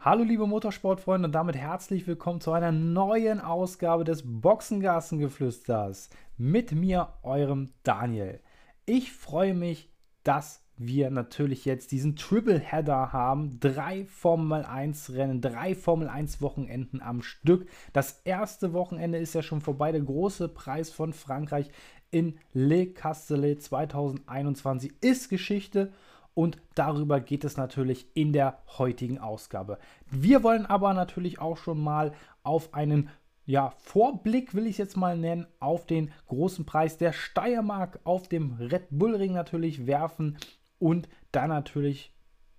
[0.00, 7.14] Hallo liebe Motorsportfreunde und damit herzlich willkommen zu einer neuen Ausgabe des Boxengassengeflüsters mit mir,
[7.24, 8.38] eurem Daniel.
[8.86, 9.90] Ich freue mich,
[10.22, 13.58] dass wir natürlich jetzt diesen Triple Header haben.
[13.58, 17.68] Drei Formel 1 Rennen, drei Formel 1 Wochenenden am Stück.
[17.92, 19.90] Das erste Wochenende ist ja schon vorbei.
[19.90, 21.72] Der große Preis von Frankreich
[22.12, 25.92] in Le Castellet 2021 ist Geschichte
[26.38, 29.80] und darüber geht es natürlich in der heutigen Ausgabe.
[30.08, 32.12] Wir wollen aber natürlich auch schon mal
[32.44, 33.10] auf einen
[33.44, 38.28] ja, Vorblick, will ich es jetzt mal nennen, auf den großen Preis der Steiermark auf
[38.28, 40.38] dem Red Bull Ring natürlich werfen
[40.78, 42.14] und dann natürlich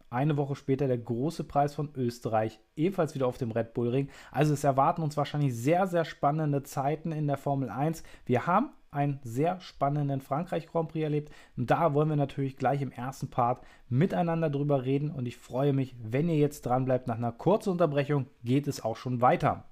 [0.10, 4.10] eine Woche später der große Preis von Österreich, ebenfalls wieder auf dem Red Bull Ring.
[4.30, 8.04] Also es erwarten uns wahrscheinlich sehr, sehr spannende Zeiten in der Formel 1.
[8.26, 11.34] Wir haben einen sehr spannenden Frankreich Grand Prix erlebt.
[11.58, 15.12] Und da wollen wir natürlich gleich im ersten Part miteinander drüber reden.
[15.12, 17.08] Und ich freue mich, wenn ihr jetzt dran bleibt.
[17.08, 19.69] Nach einer kurzen Unterbrechung geht es auch schon weiter.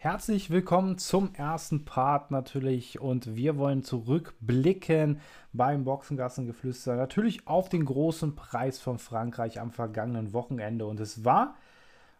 [0.00, 5.20] Herzlich willkommen zum ersten Part natürlich und wir wollen zurückblicken
[5.52, 6.94] beim Boxengassengeflüster.
[6.94, 11.56] Natürlich auf den großen Preis von Frankreich am vergangenen Wochenende und es war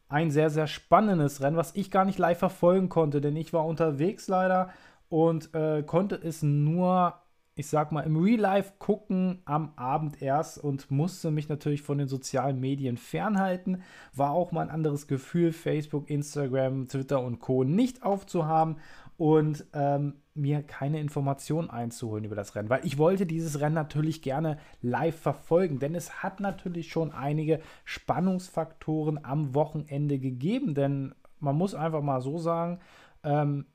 [0.08, 3.64] ein sehr, sehr spannendes Rennen, was ich gar nicht live verfolgen konnte, denn ich war
[3.64, 4.70] unterwegs leider
[5.08, 7.14] und äh, konnte es nur
[7.58, 11.98] ich sag mal, im Real Life gucken am Abend erst und musste mich natürlich von
[11.98, 13.82] den sozialen Medien fernhalten.
[14.14, 17.64] War auch mal ein anderes Gefühl, Facebook, Instagram, Twitter und Co.
[17.64, 18.76] nicht aufzuhaben
[19.16, 24.22] und ähm, mir keine Informationen einzuholen über das Rennen, weil ich wollte dieses Rennen natürlich
[24.22, 31.56] gerne live verfolgen, denn es hat natürlich schon einige Spannungsfaktoren am Wochenende gegeben, denn man
[31.56, 32.78] muss einfach mal so sagen,
[33.24, 33.66] ähm,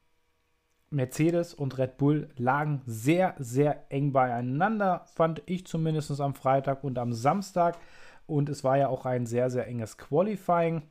[0.94, 6.98] Mercedes und Red Bull lagen sehr, sehr eng beieinander, fand ich zumindest am Freitag und
[6.98, 7.78] am Samstag.
[8.26, 10.84] Und es war ja auch ein sehr, sehr enges Qualifying.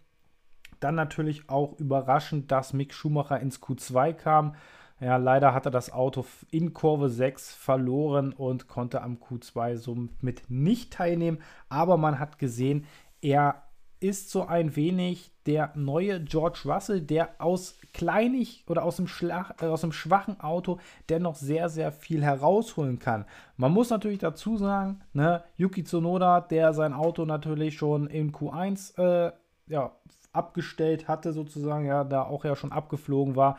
[0.81, 4.55] Dann natürlich auch überraschend, dass Mick Schumacher ins Q2 kam.
[5.01, 10.93] Ja, leider hatte das Auto in Kurve 6 verloren und konnte am Q2 somit nicht
[10.93, 11.39] teilnehmen.
[11.69, 12.85] Aber man hat gesehen,
[13.21, 13.63] er
[14.03, 19.63] ist so ein wenig der neue George Russell, der aus kleinig oder aus dem, Schlag,
[19.63, 23.25] äh, aus dem schwachen Auto dennoch sehr, sehr viel herausholen kann.
[23.57, 28.99] Man muss natürlich dazu sagen, ne, Yuki Tsunoda, der sein Auto natürlich schon in Q1
[28.99, 29.33] äh,
[29.67, 29.93] ja,
[30.33, 33.59] abgestellt hatte, sozusagen, ja, da auch ja schon abgeflogen war.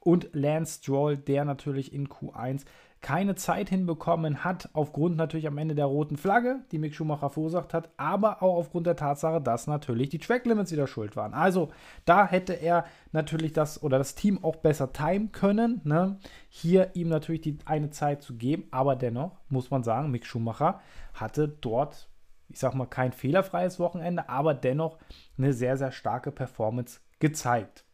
[0.00, 2.64] Und Lance Stroll, der natürlich in Q1
[3.00, 7.74] keine Zeit hinbekommen hat, aufgrund natürlich am Ende der roten Flagge, die Mick Schumacher verursacht
[7.74, 11.34] hat, aber auch aufgrund der Tatsache, dass natürlich die Track Limits wieder schuld waren.
[11.34, 11.70] Also
[12.04, 16.18] da hätte er natürlich das oder das Team auch besser timen können, ne?
[16.48, 20.80] hier ihm natürlich die eine Zeit zu geben, aber dennoch muss man sagen, Mick Schumacher
[21.14, 22.08] hatte dort,
[22.48, 24.98] ich sag mal, kein fehlerfreies Wochenende, aber dennoch
[25.38, 27.84] eine sehr, sehr starke Performance gezeigt.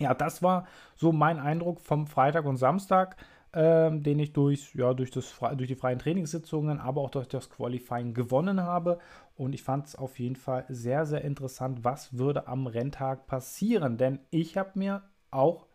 [0.00, 3.16] Ja, das war so mein Eindruck vom Freitag und Samstag
[3.52, 7.50] ähm, den ich durch, ja, durch, das, durch die freien Trainingssitzungen, aber auch durch das
[7.50, 8.98] Qualifying gewonnen habe.
[9.36, 13.96] Und ich fand es auf jeden Fall sehr, sehr interessant, was würde am Renntag passieren.
[13.96, 15.66] Denn ich habe mir auch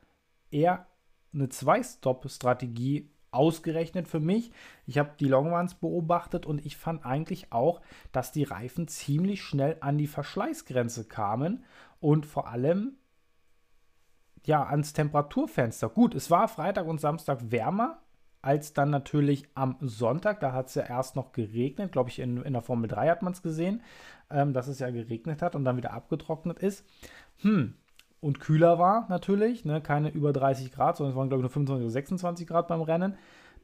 [0.52, 0.86] eher
[1.34, 4.52] eine Zwei-Stop-Strategie ausgerechnet für mich.
[4.86, 7.82] Ich habe die Longruns beobachtet und ich fand eigentlich auch,
[8.14, 11.66] dass die Reifen ziemlich schnell an die Verschleißgrenze kamen
[12.00, 12.96] und vor allem
[14.48, 15.90] ja, ans Temperaturfenster.
[15.90, 18.00] Gut, es war Freitag und Samstag wärmer
[18.46, 20.40] als dann natürlich am Sonntag.
[20.40, 21.92] Da hat es ja erst noch geregnet.
[21.92, 23.82] Glaube ich, in, in der Formel 3 hat man es gesehen,
[24.30, 26.86] ähm, dass es ja geregnet hat und dann wieder abgetrocknet ist.
[27.40, 27.74] Hm.
[28.22, 29.82] Und kühler war natürlich, ne?
[29.82, 32.82] keine über 30 Grad, sondern es waren, glaube ich, nur 25 oder 26 Grad beim
[32.82, 33.18] Rennen.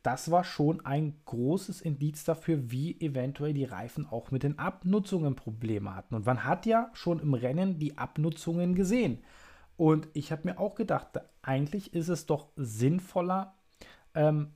[0.03, 5.35] Das war schon ein großes Indiz dafür, wie eventuell die Reifen auch mit den Abnutzungen
[5.35, 6.15] Probleme hatten.
[6.15, 9.19] Und man hat ja schon im Rennen die Abnutzungen gesehen.
[9.81, 13.55] Und ich habe mir auch gedacht, eigentlich ist es doch sinnvoller,
[14.13, 14.53] ähm,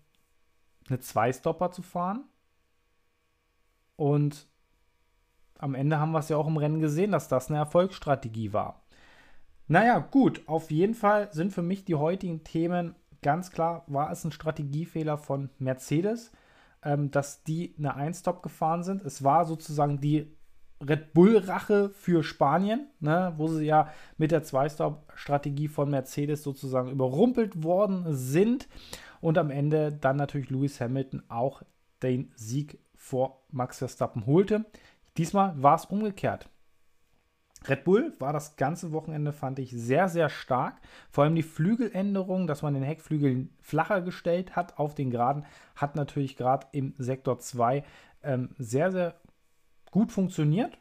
[0.87, 2.25] eine Zwei-Stopper zu fahren.
[3.95, 4.47] Und
[5.57, 8.83] am Ende haben wir es ja auch im Rennen gesehen, dass das eine Erfolgsstrategie war.
[9.67, 12.93] Naja, gut, auf jeden Fall sind für mich die heutigen Themen
[13.23, 16.33] ganz klar, war es ein Strategiefehler von Mercedes,
[16.83, 19.01] ähm, dass die eine Ein-Stop gefahren sind.
[19.01, 20.34] Es war sozusagen die
[20.81, 27.63] Red Bull-Rache für Spanien, ne, wo sie ja mit der Zwei-Stop-Strategie von Mercedes sozusagen überrumpelt
[27.63, 28.67] worden sind.
[29.21, 31.63] Und am Ende dann natürlich Lewis Hamilton auch
[32.03, 34.65] den Sieg vor Max Verstappen holte.
[35.17, 36.49] Diesmal war es umgekehrt.
[37.67, 40.75] Red Bull war das ganze Wochenende, fand ich, sehr, sehr stark.
[41.09, 45.45] Vor allem die Flügeländerung, dass man den Heckflügel flacher gestellt hat auf den Geraden,
[45.75, 47.83] hat natürlich gerade im Sektor 2
[48.23, 49.15] ähm, sehr, sehr
[49.95, 50.77] gut funktioniert.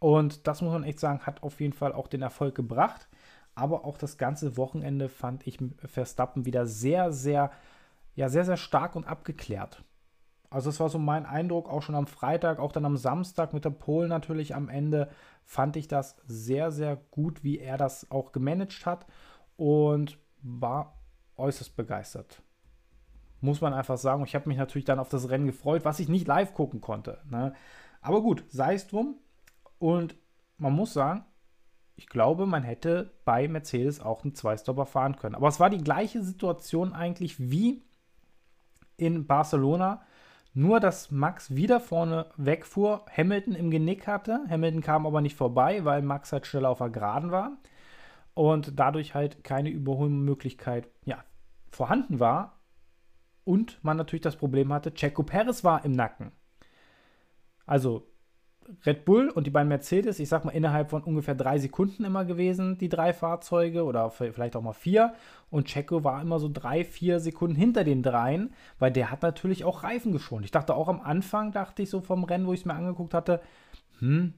[0.00, 3.08] Und das muss man echt sagen, hat auf jeden Fall auch den Erfolg gebracht.
[3.54, 7.52] Aber auch das ganze Wochenende fand ich Verstappen wieder sehr, sehr,
[8.16, 9.84] ja, sehr, sehr stark und abgeklärt.
[10.50, 13.64] Also das war so mein Eindruck, auch schon am Freitag, auch dann am Samstag mit
[13.64, 15.10] der Pole natürlich am Ende,
[15.44, 19.06] fand ich das sehr, sehr gut, wie er das auch gemanagt hat
[19.56, 20.98] und war
[21.36, 22.42] äußerst begeistert.
[23.40, 24.24] Muss man einfach sagen.
[24.24, 27.20] Ich habe mich natürlich dann auf das Rennen gefreut, was ich nicht live gucken konnte.
[27.30, 27.54] Ne?
[28.04, 29.16] Aber gut, sei es drum.
[29.78, 30.14] Und
[30.58, 31.24] man muss sagen,
[31.96, 35.34] ich glaube, man hätte bei Mercedes auch einen Zweistopper fahren können.
[35.34, 37.82] Aber es war die gleiche Situation eigentlich wie
[38.96, 40.02] in Barcelona
[40.52, 44.44] nur, dass Max wieder vorne wegfuhr, Hamilton im Genick hatte.
[44.48, 47.56] Hamilton kam aber nicht vorbei, weil Max halt schneller auf der Geraden war.
[48.34, 51.24] Und dadurch halt keine Überholmöglichkeit ja,
[51.70, 52.60] vorhanden war.
[53.44, 56.32] Und man natürlich das Problem hatte, Checo Perez war im Nacken.
[57.66, 58.08] Also
[58.86, 62.24] Red Bull und die beiden Mercedes, ich sag mal, innerhalb von ungefähr drei Sekunden immer
[62.24, 65.14] gewesen, die drei Fahrzeuge oder vielleicht auch mal vier.
[65.50, 69.64] Und Checo war immer so drei, vier Sekunden hinter den dreien, weil der hat natürlich
[69.64, 70.46] auch Reifen geschont.
[70.46, 73.12] Ich dachte auch am Anfang, dachte ich so vom Rennen, wo ich es mir angeguckt
[73.12, 73.42] hatte,
[73.98, 74.34] hm,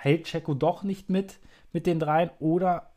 [0.00, 1.38] hält Checo doch nicht mit
[1.72, 2.90] mit den dreien oder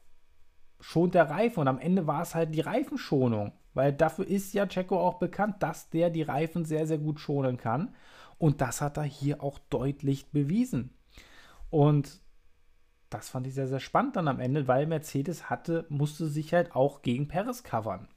[0.79, 1.61] schont der Reifen.
[1.61, 5.61] Und am Ende war es halt die Reifenschonung, weil dafür ist ja Checo auch bekannt,
[5.61, 7.95] dass der die Reifen sehr, sehr gut schonen kann.
[8.37, 10.93] Und das hat er hier auch deutlich bewiesen.
[11.69, 12.21] Und
[13.09, 16.75] das fand ich sehr, sehr spannend dann am Ende, weil Mercedes hatte, musste sich halt
[16.75, 18.07] auch gegen Perez covern.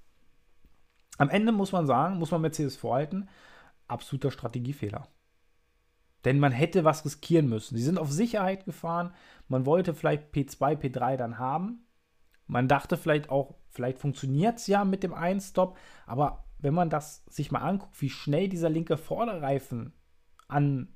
[1.19, 3.29] Am Ende muss man sagen, muss man Mercedes vorhalten,
[3.89, 5.09] absoluter Strategiefehler.
[6.25, 7.77] Denn man hätte was riskieren müssen.
[7.77, 9.15] Sie sind auf Sicherheit gefahren.
[9.49, 11.87] Man wollte vielleicht P2, P3 dann haben.
[12.47, 15.79] Man dachte vielleicht auch, vielleicht funktioniert es ja mit dem Einstop.
[16.05, 19.93] Aber wenn man das sich mal anguckt, wie schnell dieser linke Vorderreifen
[20.49, 20.95] an,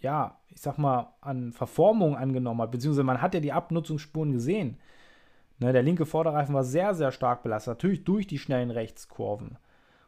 [0.00, 4.78] ja, ich sag mal, an Verformung angenommen hat, beziehungsweise man hat ja die Abnutzungsspuren gesehen.
[5.58, 9.58] Ne, der linke Vorderreifen war sehr, sehr stark belastet, natürlich durch die schnellen Rechtskurven.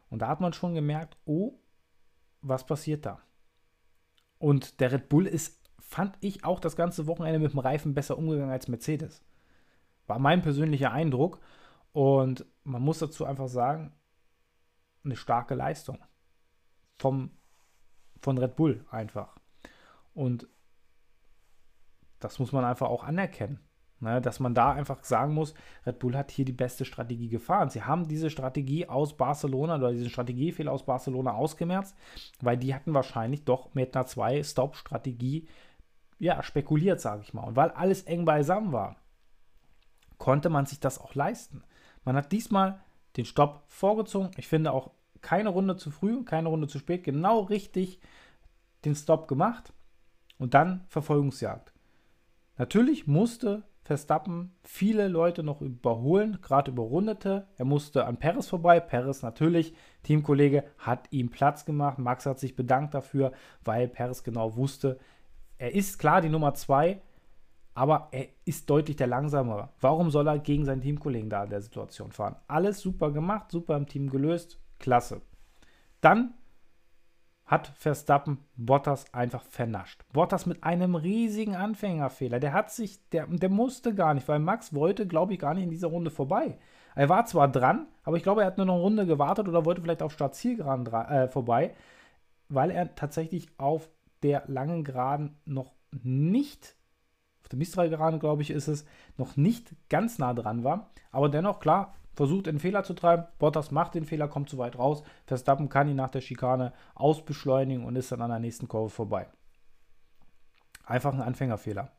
[0.09, 1.53] Und da hat man schon gemerkt, oh,
[2.41, 3.19] was passiert da?
[4.37, 8.17] Und der Red Bull ist, fand ich, auch das ganze Wochenende mit dem Reifen besser
[8.17, 9.23] umgegangen als Mercedes.
[10.07, 11.39] War mein persönlicher Eindruck.
[11.93, 13.93] Und man muss dazu einfach sagen,
[15.03, 15.99] eine starke Leistung
[16.97, 17.31] vom
[18.25, 19.35] von Red Bull einfach.
[20.15, 20.47] Und
[22.19, 23.59] das muss man einfach auch anerkennen.
[24.01, 25.53] Ne, dass man da einfach sagen muss,
[25.85, 27.69] Red Bull hat hier die beste Strategie gefahren.
[27.69, 31.95] Sie haben diese Strategie aus Barcelona oder diesen Strategiefehler aus Barcelona ausgemerzt,
[32.41, 35.47] weil die hatten wahrscheinlich doch mit einer Zwei-Stop-Strategie
[36.19, 37.43] ja, spekuliert, sage ich mal.
[37.43, 38.97] Und weil alles eng beisammen war,
[40.17, 41.63] konnte man sich das auch leisten.
[42.03, 42.81] Man hat diesmal
[43.15, 44.31] den Stopp vorgezogen.
[44.35, 44.91] Ich finde auch
[45.25, 47.99] keine Runde zu früh, keine Runde zu spät, genau richtig
[48.85, 49.73] den Stop gemacht
[50.37, 51.73] und dann Verfolgungsjagd.
[52.57, 57.47] Natürlich musste Verstappen viele Leute noch überholen, gerade überrundete.
[57.57, 58.79] Er musste an Perez vorbei.
[58.79, 59.73] Perez natürlich,
[60.03, 61.97] Teamkollege, hat ihm Platz gemacht.
[61.97, 63.31] Max hat sich bedankt dafür,
[63.63, 64.99] weil Perez genau wusste,
[65.57, 67.01] er ist klar die Nummer zwei,
[67.73, 69.69] aber er ist deutlich der Langsamere.
[69.81, 72.35] Warum soll er gegen seinen Teamkollegen da in der Situation fahren?
[72.47, 74.59] Alles super gemacht, super im Team gelöst.
[74.79, 75.21] Klasse.
[76.01, 76.33] Dann
[77.45, 80.03] hat Verstappen Bottas einfach vernascht.
[80.11, 82.39] Bottas mit einem riesigen Anfängerfehler.
[82.39, 85.63] Der hat sich, der, der musste gar nicht, weil Max wollte, glaube ich, gar nicht
[85.63, 86.57] in dieser Runde vorbei.
[86.95, 89.65] Er war zwar dran, aber ich glaube, er hat nur noch eine Runde gewartet oder
[89.65, 91.75] wollte vielleicht auf Startzielgeraden äh, vorbei,
[92.49, 93.89] weil er tatsächlich auf
[94.23, 96.75] der langen Geraden noch nicht,
[97.41, 98.85] auf der Mistral-Geraden, glaube ich, ist es,
[99.17, 100.89] noch nicht ganz nah dran war.
[101.11, 103.25] Aber dennoch, klar, versucht einen Fehler zu treiben.
[103.39, 105.03] Bottas macht den Fehler, kommt zu weit raus.
[105.25, 109.27] Verstappen kann ihn nach der Schikane ausbeschleunigen und ist dann an der nächsten Kurve vorbei.
[110.85, 111.91] Einfach ein Anfängerfehler.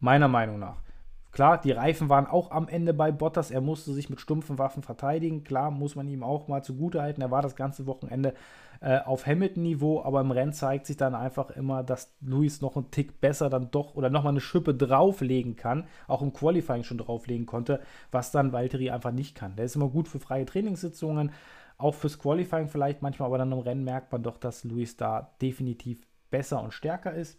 [0.00, 0.82] Meiner Meinung nach.
[1.30, 3.50] Klar, die Reifen waren auch am Ende bei Bottas.
[3.50, 5.44] Er musste sich mit stumpfen Waffen verteidigen.
[5.44, 7.22] Klar, muss man ihm auch mal zugutehalten.
[7.22, 8.34] Er war das ganze Wochenende
[8.80, 12.90] äh, auf Hamilton-Niveau, aber im Rennen zeigt sich dann einfach immer, dass Luis noch einen
[12.90, 15.84] Tick besser dann doch oder nochmal eine Schippe drauflegen kann.
[16.06, 17.80] Auch im Qualifying schon drauflegen konnte,
[18.10, 19.56] was dann Valtteri einfach nicht kann.
[19.56, 21.32] Der ist immer gut für freie Trainingssitzungen,
[21.76, 25.34] auch fürs Qualifying vielleicht manchmal, aber dann im Rennen merkt man doch, dass Luis da
[25.42, 27.38] definitiv besser und stärker ist.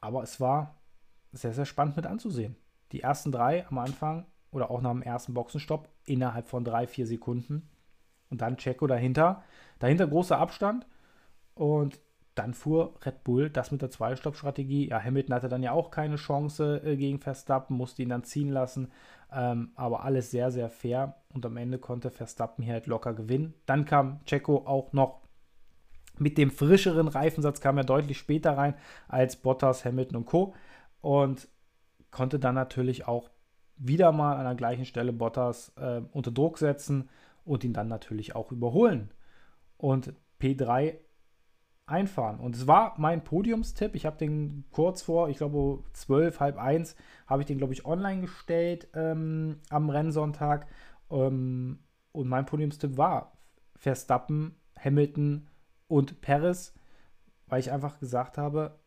[0.00, 0.81] Aber es war
[1.32, 2.56] sehr, sehr spannend mit anzusehen.
[2.92, 7.06] Die ersten drei am Anfang oder auch nach dem ersten Boxenstopp innerhalb von drei, vier
[7.06, 7.68] Sekunden.
[8.30, 9.42] Und dann Checo dahinter.
[9.78, 10.86] Dahinter großer Abstand.
[11.54, 12.00] Und
[12.34, 14.88] dann fuhr Red Bull das mit der Zwei-Stopp-Strategie.
[14.88, 18.48] Ja, Hamilton hatte dann ja auch keine Chance äh, gegen Verstappen, musste ihn dann ziehen
[18.48, 18.90] lassen.
[19.30, 21.16] Ähm, aber alles sehr, sehr fair.
[21.32, 23.54] Und am Ende konnte Verstappen hier halt locker gewinnen.
[23.66, 25.20] Dann kam Checo auch noch
[26.18, 28.74] mit dem frischeren Reifensatz, kam er deutlich später rein
[29.08, 30.54] als Bottas, Hamilton und Co.
[31.02, 31.48] Und
[32.10, 33.28] konnte dann natürlich auch
[33.76, 37.10] wieder mal an der gleichen Stelle Bottas äh, unter Druck setzen
[37.44, 39.10] und ihn dann natürlich auch überholen.
[39.76, 40.96] Und P3
[41.86, 42.38] einfahren.
[42.38, 43.94] Und es war mein Podiumstipp.
[43.94, 47.84] Ich habe den kurz vor, ich glaube, 12, halb eins, habe ich den, glaube ich,
[47.84, 50.66] online gestellt ähm, am Rennsonntag.
[51.10, 51.80] Ähm,
[52.12, 53.32] und mein Podiumstipp war
[53.76, 55.48] Verstappen, Hamilton
[55.88, 56.74] und Perez,
[57.46, 58.78] weil ich einfach gesagt habe,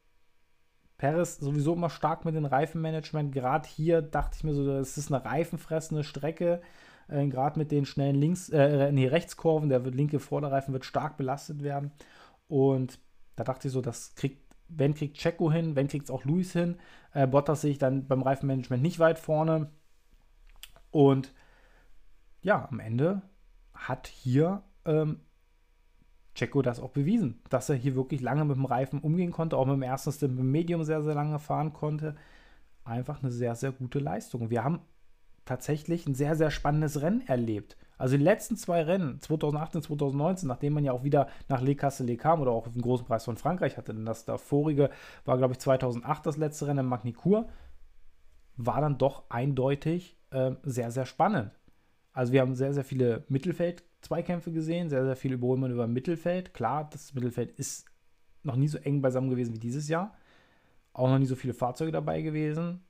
[0.97, 3.33] Perez sowieso immer stark mit dem Reifenmanagement.
[3.33, 6.61] Gerade hier dachte ich mir so, es ist eine reifenfressende Strecke.
[7.07, 11.17] Äh, Gerade mit den schnellen Links, äh, nee, Rechtskurven, der wird, linke Vorderreifen wird stark
[11.17, 11.91] belastet werden.
[12.47, 12.99] Und
[13.35, 16.53] da dachte ich so, das kriegt, wenn kriegt Checo hin, wenn kriegt es auch Luis
[16.53, 16.77] hin.
[17.13, 19.71] Äh, Bottas sehe ich dann beim Reifenmanagement nicht weit vorne.
[20.91, 21.33] Und
[22.41, 23.21] ja, am Ende
[23.73, 25.19] hat hier ähm,
[26.35, 29.65] Checo das auch bewiesen, dass er hier wirklich lange mit dem Reifen umgehen konnte, auch
[29.65, 32.15] mit dem ersten Stint mit dem Medium sehr, sehr lange fahren konnte.
[32.83, 34.49] Einfach eine sehr, sehr gute Leistung.
[34.49, 34.81] Wir haben
[35.45, 37.77] tatsächlich ein sehr, sehr spannendes Rennen erlebt.
[37.97, 42.19] Also die letzten zwei Rennen, 2018, 2019, nachdem man ja auch wieder nach Le Castellet
[42.19, 44.89] kam oder auch den großen Preis von Frankreich hatte, denn das davorige
[45.23, 47.45] war, glaube ich, 2008 das letzte Rennen in Magny-Cours,
[48.57, 51.51] war dann doch eindeutig äh, sehr, sehr spannend.
[52.11, 53.23] Also wir haben sehr, sehr viele
[54.05, 56.53] Mittelfeld-Zweikämpfe gesehen, sehr, sehr viel Überholmann über Mittelfeld.
[56.53, 57.85] Klar, das Mittelfeld ist
[58.43, 60.15] noch nie so eng beisammen gewesen wie dieses Jahr.
[60.93, 62.83] Auch noch nie so viele Fahrzeuge dabei gewesen.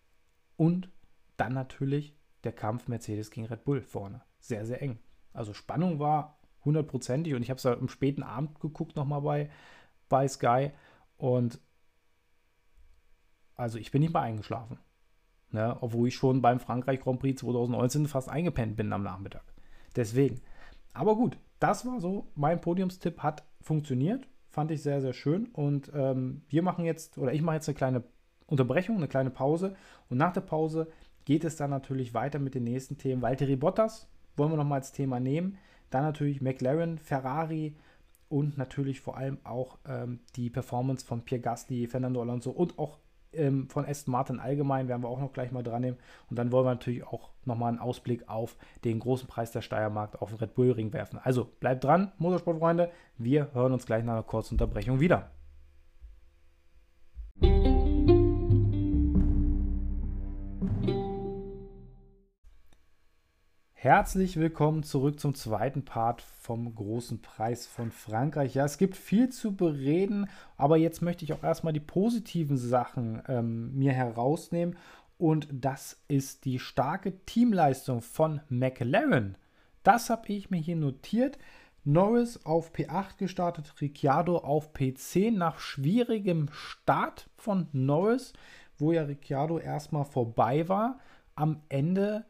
[0.57, 0.89] Und
[1.37, 4.99] dann natürlich der Kampf Mercedes gegen Red Bull vorne sehr, sehr eng.
[5.33, 9.49] Also Spannung war hundertprozentig und ich habe es am späten Abend geguckt nochmal bei,
[10.07, 10.71] bei Sky
[11.17, 11.59] und
[13.55, 14.79] also ich bin nicht mal eingeschlafen.
[15.51, 15.77] Ne?
[15.81, 19.43] Obwohl ich schon beim Frankreich Grand Prix 2019 fast eingepennt bin am Nachmittag.
[19.95, 20.41] Deswegen.
[20.95, 22.31] Aber gut, das war so.
[22.35, 24.27] Mein Podiumstipp hat funktioniert.
[24.49, 25.47] Fand ich sehr, sehr schön.
[25.47, 28.03] Und ähm, wir machen jetzt, oder ich mache jetzt eine kleine
[28.47, 29.75] Unterbrechung, eine kleine Pause.
[30.09, 30.87] Und nach der Pause
[31.25, 33.21] geht es dann natürlich weiter mit den nächsten Themen.
[33.21, 35.57] Valtteri Bottas wollen wir nochmal als Thema nehmen.
[35.89, 37.75] Dann natürlich McLaren, Ferrari
[38.29, 42.99] und natürlich vor allem auch ähm, die Performance von Pierre Gasly, Fernando Alonso und auch
[43.37, 45.97] ähm, von Aston Martin allgemein werden wir auch noch gleich mal dran nehmen.
[46.29, 50.21] Und dann wollen wir natürlich auch nochmal einen Ausblick auf den großen Preis der Steiermarkt
[50.21, 51.19] auf den Red Bull Ring werfen.
[51.21, 52.91] Also bleibt dran, Motorsportfreunde.
[53.17, 55.31] Wir hören uns gleich nach einer kurzen Unterbrechung wieder.
[63.85, 68.55] Herzlich willkommen zurück zum zweiten Part vom großen Preis von Frankreich.
[68.55, 70.27] Ja, es gibt viel zu bereden,
[70.57, 74.75] aber jetzt möchte ich auch erstmal die positiven Sachen ähm, mir herausnehmen.
[75.19, 79.37] Und das ist die starke Teamleistung von McLaren.
[79.83, 81.37] Das habe ich mir hier notiert.
[81.83, 88.33] Norris auf P8 gestartet, Ricciardo auf P10 nach schwierigem Start von Norris,
[88.79, 90.97] wo ja Ricciardo erstmal vorbei war.
[91.35, 92.25] Am Ende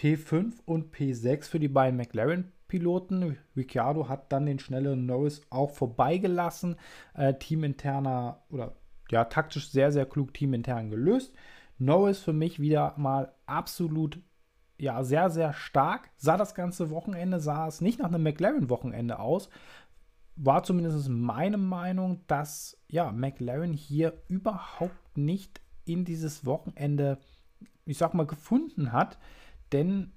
[0.00, 3.36] P5 und P6 für die beiden McLaren-Piloten.
[3.54, 6.76] Ricciardo hat dann den schnelleren Norris auch vorbeigelassen.
[7.14, 8.76] Äh, teaminterner oder
[9.10, 11.34] ja, taktisch sehr, sehr klug teamintern gelöst.
[11.78, 14.20] Norris für mich wieder mal absolut
[14.78, 16.10] ja, sehr, sehr stark.
[16.16, 19.50] Sah das ganze Wochenende, sah es nicht nach einem McLaren-Wochenende aus.
[20.36, 27.18] War zumindest meine Meinung, dass ja, McLaren hier überhaupt nicht in dieses Wochenende,
[27.84, 29.18] ich sag mal, gefunden hat.
[29.72, 30.12] Denn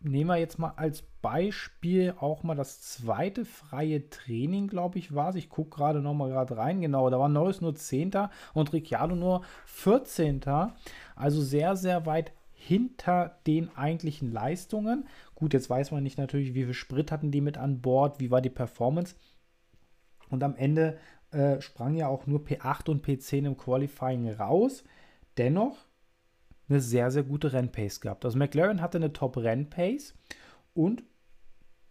[0.00, 5.30] nehmen wir jetzt mal als Beispiel auch mal das zweite freie Training, glaube ich, war
[5.30, 5.36] es.
[5.36, 6.80] Ich gucke gerade noch mal gerade rein.
[6.80, 8.12] Genau, da war Neues nur 10.
[8.54, 10.40] und Ricciardo nur 14.
[11.14, 15.06] Also sehr, sehr weit hinter den eigentlichen Leistungen.
[15.34, 18.30] Gut, jetzt weiß man nicht natürlich, wie viel Sprit hatten die mit an Bord, wie
[18.30, 19.14] war die Performance.
[20.30, 20.98] Und am Ende
[21.30, 24.84] äh, sprang ja auch nur P8 und P10 im Qualifying raus.
[25.38, 25.76] Dennoch
[26.68, 28.24] eine sehr, sehr gute Rennpace gehabt.
[28.24, 30.14] Also McLaren hatte eine Top-Rennpace
[30.74, 31.04] und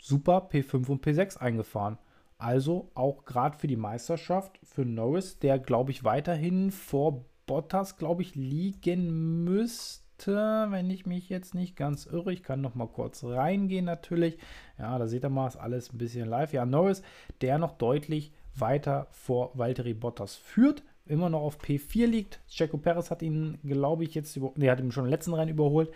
[0.02, 1.98] super P5 und P6 eingefahren.
[2.38, 8.24] Also auch gerade für die Meisterschaft für Norris, der glaube ich weiterhin vor Bottas, glaube
[8.24, 12.34] ich, liegen müsste, wenn ich mich jetzt nicht ganz irre.
[12.34, 14.38] Ich kann noch mal kurz reingehen natürlich.
[14.78, 16.54] Ja, da seht ihr mal, ist alles ein bisschen live.
[16.54, 17.04] Ja, Norris,
[17.42, 22.42] der noch deutlich weiter vor Valtteri Bottas führt immer noch auf P4 liegt.
[22.48, 25.52] Checo Perez hat ihn, glaube ich, jetzt über, nee, hat ihn schon im letzten Rennen
[25.52, 25.92] überholt.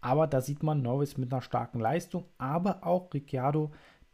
[0.00, 3.70] Aber da sieht man Norris mit einer starken Leistung, aber auch Ricciardo,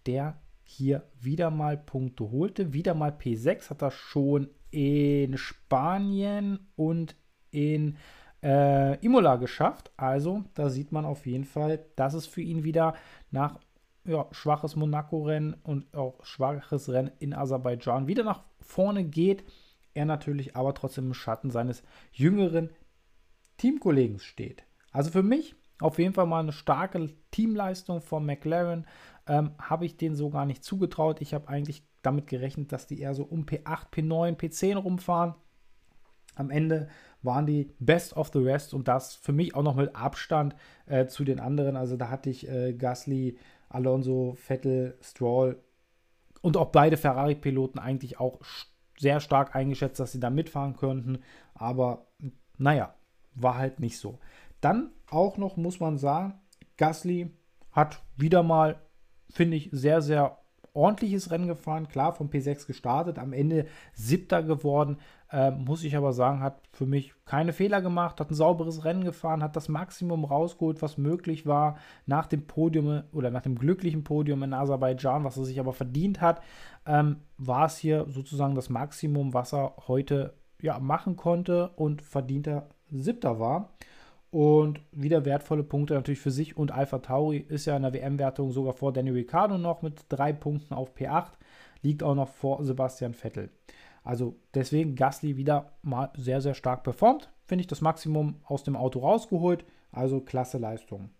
[0.06, 2.72] der hier wieder mal Punkte holte.
[2.74, 7.16] Wieder mal P6 hat er schon in Spanien und
[7.50, 7.96] in
[8.42, 9.90] äh, Imola geschafft.
[9.96, 12.94] Also da sieht man auf jeden Fall, dass es für ihn wieder
[13.30, 13.58] nach
[14.04, 19.44] ja, schwaches Monaco-Rennen und auch schwaches Rennen in Aserbaidschan wieder nach vorne geht.
[19.98, 22.70] Er natürlich aber trotzdem im Schatten seines jüngeren
[23.56, 24.62] Teamkollegen steht.
[24.92, 28.86] Also für mich auf jeden Fall mal eine starke Teamleistung von McLaren.
[29.26, 31.20] Ähm, habe ich denen so gar nicht zugetraut.
[31.20, 35.34] Ich habe eigentlich damit gerechnet, dass die eher so um P8, P9, P10 rumfahren.
[36.36, 36.88] Am Ende
[37.22, 40.54] waren die Best of the Rest und das für mich auch noch mit Abstand
[40.86, 41.74] äh, zu den anderen.
[41.74, 43.36] Also da hatte ich äh, Gasly,
[43.68, 45.60] Alonso, Vettel, Stroll
[46.40, 48.38] und auch beide Ferrari-Piloten eigentlich auch
[48.98, 51.20] sehr stark eingeschätzt, dass sie da mitfahren könnten.
[51.54, 52.06] Aber
[52.56, 52.94] naja,
[53.34, 54.18] war halt nicht so.
[54.60, 56.34] Dann auch noch muss man sagen,
[56.76, 57.30] Gasly
[57.72, 58.80] hat wieder mal,
[59.30, 60.38] finde ich, sehr, sehr
[60.78, 61.88] ordentliches Rennen gefahren.
[61.88, 64.99] Klar, vom P6 gestartet, am Ende siebter geworden.
[65.30, 69.04] Äh, muss ich aber sagen, hat für mich keine Fehler gemacht, hat ein sauberes Rennen
[69.04, 74.04] gefahren, hat das Maximum rausgeholt, was möglich war nach dem Podium oder nach dem glücklichen
[74.04, 76.40] Podium in Aserbaidschan, was er sich aber verdient hat,
[76.87, 80.32] ähm, war es hier sozusagen das Maximum, was er heute
[80.62, 83.75] ja, machen konnte und verdienter Siebter war.
[84.30, 88.50] Und wieder wertvolle Punkte natürlich für sich und Alpha Tauri ist ja in der WM-Wertung
[88.50, 91.32] sogar vor Danny Ricciardo noch mit drei Punkten auf P8,
[91.82, 93.50] liegt auch noch vor Sebastian Vettel.
[94.04, 97.30] Also deswegen Gasly wieder mal sehr, sehr stark performt.
[97.44, 99.64] Finde ich das Maximum aus dem Auto rausgeholt.
[99.92, 101.11] Also klasse Leistung.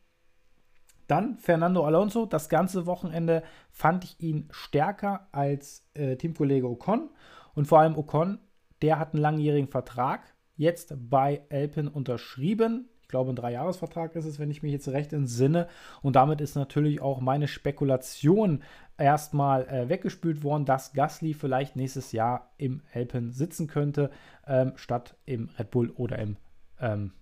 [1.07, 2.27] Dann Fernando Alonso.
[2.27, 7.11] Das ganze Wochenende fand ich ihn stärker als äh, Teamkollege Ocon.
[7.55, 8.39] Und vor allem Ocon,
[8.83, 10.23] der hat einen langjährigen Vertrag
[10.57, 12.89] jetzt bei Alpine unterschrieben.
[13.09, 15.67] Ich glaube, ein Dreijahresvertrag ist es, wenn ich mich jetzt recht entsinne.
[16.03, 18.63] Und damit ist natürlich auch meine Spekulation
[18.99, 24.11] erstmal äh, weggespült worden, dass Gasly vielleicht nächstes Jahr im Alpen sitzen könnte,
[24.47, 26.37] ähm, statt im Red Bull oder im
[26.81, 27.13] ähm,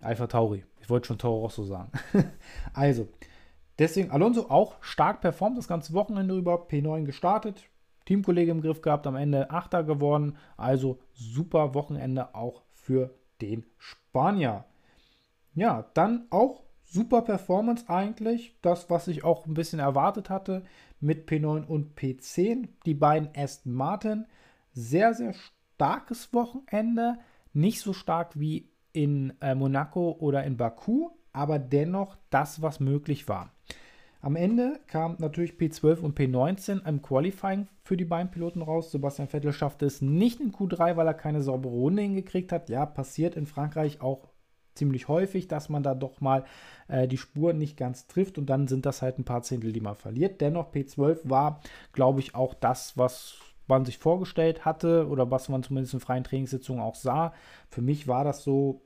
[0.00, 0.64] Alpha Tauri.
[0.80, 1.92] Ich wollte schon Toro Rosso sagen.
[2.72, 3.08] also,
[3.78, 7.68] deswegen Alonso auch stark performt das ganze Wochenende über, P9 gestartet,
[8.06, 10.38] Teamkollege im Griff gehabt, am Ende Achter geworden.
[10.56, 13.66] Also super Wochenende auch für den
[14.10, 14.64] Spanier.
[15.54, 18.56] Ja, dann auch super Performance eigentlich.
[18.60, 20.64] Das, was ich auch ein bisschen erwartet hatte
[21.00, 22.68] mit P9 und P10.
[22.86, 24.26] Die beiden Aston Martin.
[24.72, 25.34] Sehr, sehr
[25.76, 27.18] starkes Wochenende.
[27.52, 33.28] Nicht so stark wie in äh, Monaco oder in Baku, aber dennoch das, was möglich
[33.28, 33.52] war.
[34.22, 38.90] Am Ende kam natürlich P12 und P19 im Qualifying für die beiden Piloten raus.
[38.90, 42.68] Sebastian Vettel schaffte es nicht in Q3, weil er keine saubere Runde hingekriegt hat.
[42.68, 44.28] Ja, passiert in Frankreich auch
[44.74, 46.44] ziemlich häufig, dass man da doch mal
[46.88, 49.80] äh, die Spuren nicht ganz trifft und dann sind das halt ein paar Zehntel, die
[49.80, 50.40] man verliert.
[50.40, 51.60] Dennoch P12 war,
[51.92, 56.24] glaube ich, auch das, was man sich vorgestellt hatte oder was man zumindest in freien
[56.24, 57.32] Trainingssitzungen auch sah.
[57.68, 58.82] Für mich war das so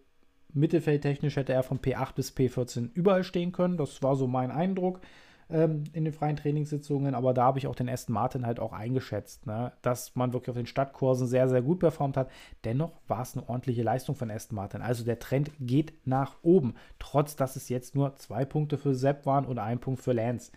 [0.54, 3.76] Mittelfeldtechnisch hätte er von P8 bis P14 überall stehen können.
[3.76, 5.00] Das war so mein Eindruck
[5.50, 7.14] ähm, in den freien Trainingssitzungen.
[7.14, 9.72] Aber da habe ich auch den Aston Martin halt auch eingeschätzt, ne?
[9.82, 12.30] dass man wirklich auf den Stadtkursen sehr, sehr gut performt hat.
[12.64, 14.82] Dennoch war es eine ordentliche Leistung von Aston Martin.
[14.82, 19.26] Also der Trend geht nach oben, trotz dass es jetzt nur zwei Punkte für Sepp
[19.26, 20.52] waren und ein Punkt für Lance.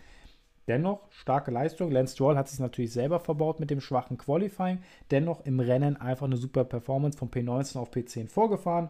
[0.68, 1.92] Dennoch starke Leistung.
[1.92, 4.80] Lance Stroll hat sich natürlich selber verbaut mit dem schwachen Qualifying.
[5.12, 8.90] Dennoch im Rennen einfach eine super Performance von P19 auf P10 vorgefahren.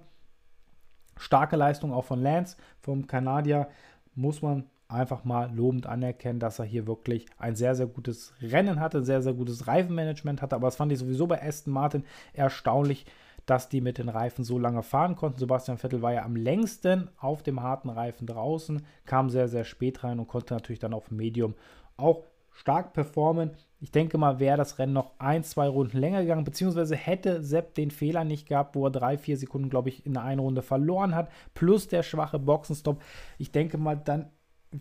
[1.17, 3.67] Starke Leistung auch von Lance, vom Kanadier,
[4.15, 8.79] muss man einfach mal lobend anerkennen, dass er hier wirklich ein sehr, sehr gutes Rennen
[8.79, 10.55] hatte, sehr, sehr gutes Reifenmanagement hatte.
[10.55, 12.03] Aber das fand ich sowieso bei Aston Martin
[12.33, 13.05] erstaunlich,
[13.45, 15.39] dass die mit den Reifen so lange fahren konnten.
[15.39, 20.03] Sebastian Vettel war ja am längsten auf dem harten Reifen draußen, kam sehr, sehr spät
[20.03, 21.55] rein und konnte natürlich dann auf Medium
[21.95, 22.23] auch
[22.57, 23.51] stark performen.
[23.79, 27.75] Ich denke mal, wäre das Rennen noch ein, zwei Runden länger gegangen, beziehungsweise hätte Sepp
[27.75, 30.63] den Fehler nicht gehabt, wo er drei, vier Sekunden, glaube ich, in der einen Runde
[30.63, 33.01] verloren hat, plus der schwache Boxenstopp.
[33.37, 34.31] Ich denke mal, dann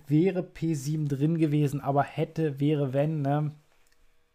[0.07, 3.53] wäre P7 drin gewesen, aber hätte, wäre, wenn, ne?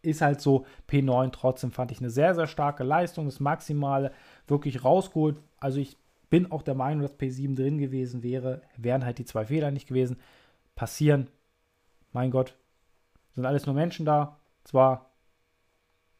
[0.04, 4.12] Ist halt so, P9 trotzdem fand ich eine sehr, sehr starke Leistung, das Maximale
[4.48, 5.40] wirklich rausgeholt.
[5.60, 5.96] Also ich
[6.28, 9.86] bin auch der Meinung, dass P7 drin gewesen wäre, wären halt die zwei Fehler nicht
[9.86, 10.16] gewesen.
[10.74, 11.28] Passieren,
[12.12, 12.56] mein Gott,
[13.34, 15.10] sind alles nur Menschen da, zwar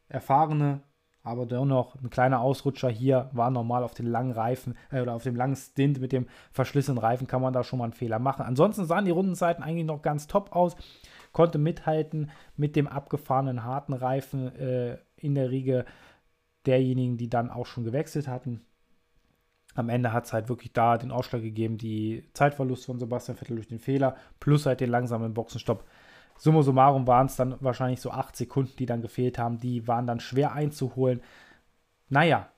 [0.09, 0.81] erfahrene,
[1.23, 5.23] aber dennoch ein kleiner Ausrutscher hier war normal auf den langen Reifen äh, oder auf
[5.23, 8.45] dem langen Stint mit dem verschlissenen Reifen kann man da schon mal einen Fehler machen.
[8.45, 10.75] Ansonsten sahen die Rundenzeiten eigentlich noch ganz top aus,
[11.31, 15.85] konnte mithalten mit dem abgefahrenen harten Reifen äh, in der Riege
[16.65, 18.65] derjenigen, die dann auch schon gewechselt hatten.
[19.75, 23.55] Am Ende hat es halt wirklich da den Ausschlag gegeben, die Zeitverlust von Sebastian Vettel
[23.55, 25.83] durch den Fehler plus halt den langsamen Boxenstopp
[26.37, 29.59] summa summarum waren es dann wahrscheinlich so acht Sekunden, die dann gefehlt haben.
[29.59, 31.21] Die waren dann schwer einzuholen.
[32.09, 32.49] Naja,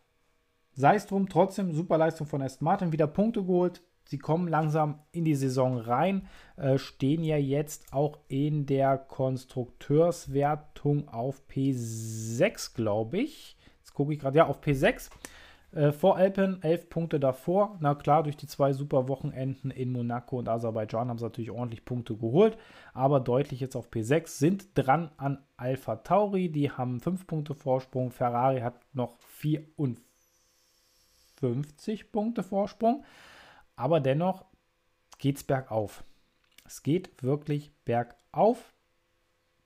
[0.74, 3.82] sei es drum, trotzdem super Leistung von Aston Martin, wieder Punkte geholt.
[4.08, 11.10] Sie kommen langsam in die Saison rein, äh, stehen ja jetzt auch in der Konstrukteurswertung
[11.10, 13.58] auf P6, glaube ich.
[13.80, 15.10] Jetzt gucke ich gerade, ja, auf P6.
[15.76, 17.78] Äh, vor Alpen elf Punkte davor.
[17.82, 21.84] Na klar, durch die zwei super Wochenenden in Monaco und Aserbaidschan haben sie natürlich ordentlich
[21.84, 22.58] Punkte geholt,
[22.94, 26.50] aber deutlich jetzt auf P6, sind dran an Alpha Tauri.
[26.50, 28.12] Die haben fünf Punkte Vorsprung.
[28.12, 33.04] Ferrari hat noch 54 Punkte Vorsprung,
[33.76, 34.46] aber dennoch
[35.18, 36.06] geht es bergauf.
[36.66, 38.75] Es geht wirklich bergauf.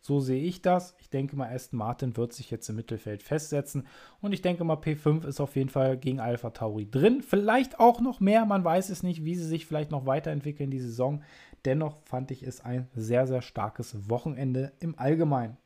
[0.01, 0.95] So sehe ich das.
[0.99, 3.87] Ich denke mal, Aston Martin wird sich jetzt im Mittelfeld festsetzen.
[4.21, 7.21] Und ich denke mal, P5 ist auf jeden Fall gegen Alpha Tauri drin.
[7.21, 8.45] Vielleicht auch noch mehr.
[8.45, 11.23] Man weiß es nicht, wie sie sich vielleicht noch weiterentwickeln die Saison.
[11.65, 15.57] Dennoch fand ich es ein sehr, sehr starkes Wochenende im Allgemeinen.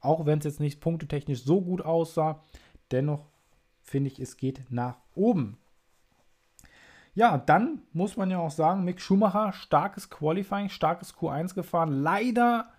[0.00, 2.42] Auch wenn es jetzt nicht punktetechnisch so gut aussah.
[2.90, 3.26] Dennoch
[3.82, 5.59] finde ich, es geht nach oben.
[7.20, 11.92] Ja, dann muss man ja auch sagen, Mick Schumacher, starkes Qualifying, starkes Q1 gefahren.
[11.92, 12.70] Leider,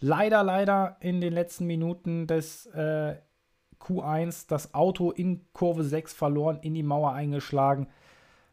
[0.00, 3.14] leider, leider in den letzten Minuten des äh,
[3.78, 7.86] Q1 das Auto in Kurve 6 verloren, in die Mauer eingeschlagen.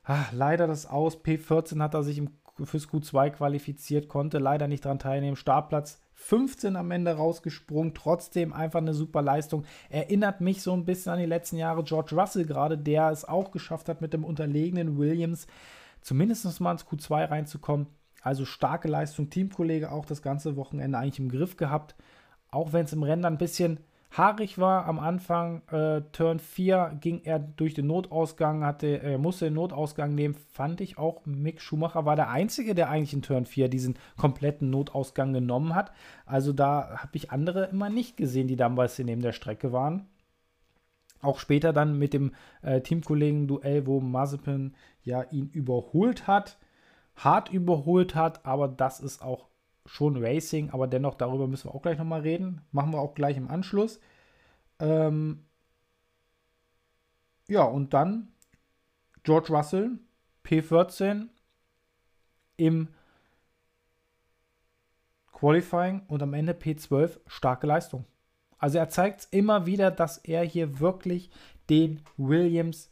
[0.04, 1.18] Ach, leider das Aus.
[1.18, 5.36] P14 hat er sich im, fürs Q2 qualifiziert, konnte leider nicht daran teilnehmen.
[5.36, 9.66] Startplatz 15 am Ende rausgesprungen, trotzdem einfach eine super Leistung.
[9.90, 13.52] Erinnert mich so ein bisschen an die letzten Jahre George Russell gerade, der es auch
[13.52, 15.48] geschafft hat, mit dem unterlegenen Williams
[16.02, 17.88] zumindest mal ins Q2 reinzukommen.
[18.22, 21.96] Also starke Leistung, Teamkollege auch das ganze Wochenende eigentlich im Griff gehabt.
[22.50, 23.80] Auch wenn es im Rennen dann ein bisschen
[24.12, 25.62] haarig war am Anfang.
[25.70, 30.36] Äh, Turn 4 ging er durch den Notausgang, hatte, er musste den Notausgang nehmen.
[30.36, 34.70] Fand ich auch, Mick Schumacher war der Einzige, der eigentlich in Turn 4 diesen kompletten
[34.70, 35.92] Notausgang genommen hat.
[36.26, 40.08] Also da habe ich andere immer nicht gesehen, die damals neben der Strecke waren.
[41.22, 46.58] Auch später dann mit dem äh, Teamkollegen-Duell, wo Mazepin ja ihn überholt hat,
[47.16, 49.51] hart überholt hat, aber das ist auch
[49.86, 52.62] schon Racing, aber dennoch darüber müssen wir auch gleich nochmal reden.
[52.72, 54.00] Machen wir auch gleich im Anschluss.
[54.80, 55.46] Ähm
[57.48, 58.32] ja, und dann
[59.24, 60.00] George Russell,
[60.46, 61.28] P14
[62.58, 62.88] im
[65.34, 68.06] Qualifying und am Ende P12 starke Leistung.
[68.58, 71.32] Also er zeigt immer wieder, dass er hier wirklich
[71.70, 72.92] den Williams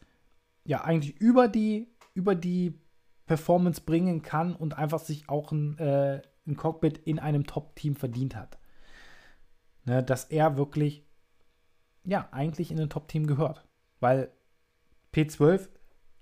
[0.64, 2.80] ja eigentlich über die, über die
[3.28, 8.36] Performance bringen kann und einfach sich auch ein äh, ein Cockpit in einem Top-Team verdient
[8.36, 8.58] hat.
[9.86, 11.06] Ne, dass er wirklich,
[12.04, 13.66] ja, eigentlich in ein Top-Team gehört.
[14.00, 14.32] Weil
[15.14, 15.70] P12,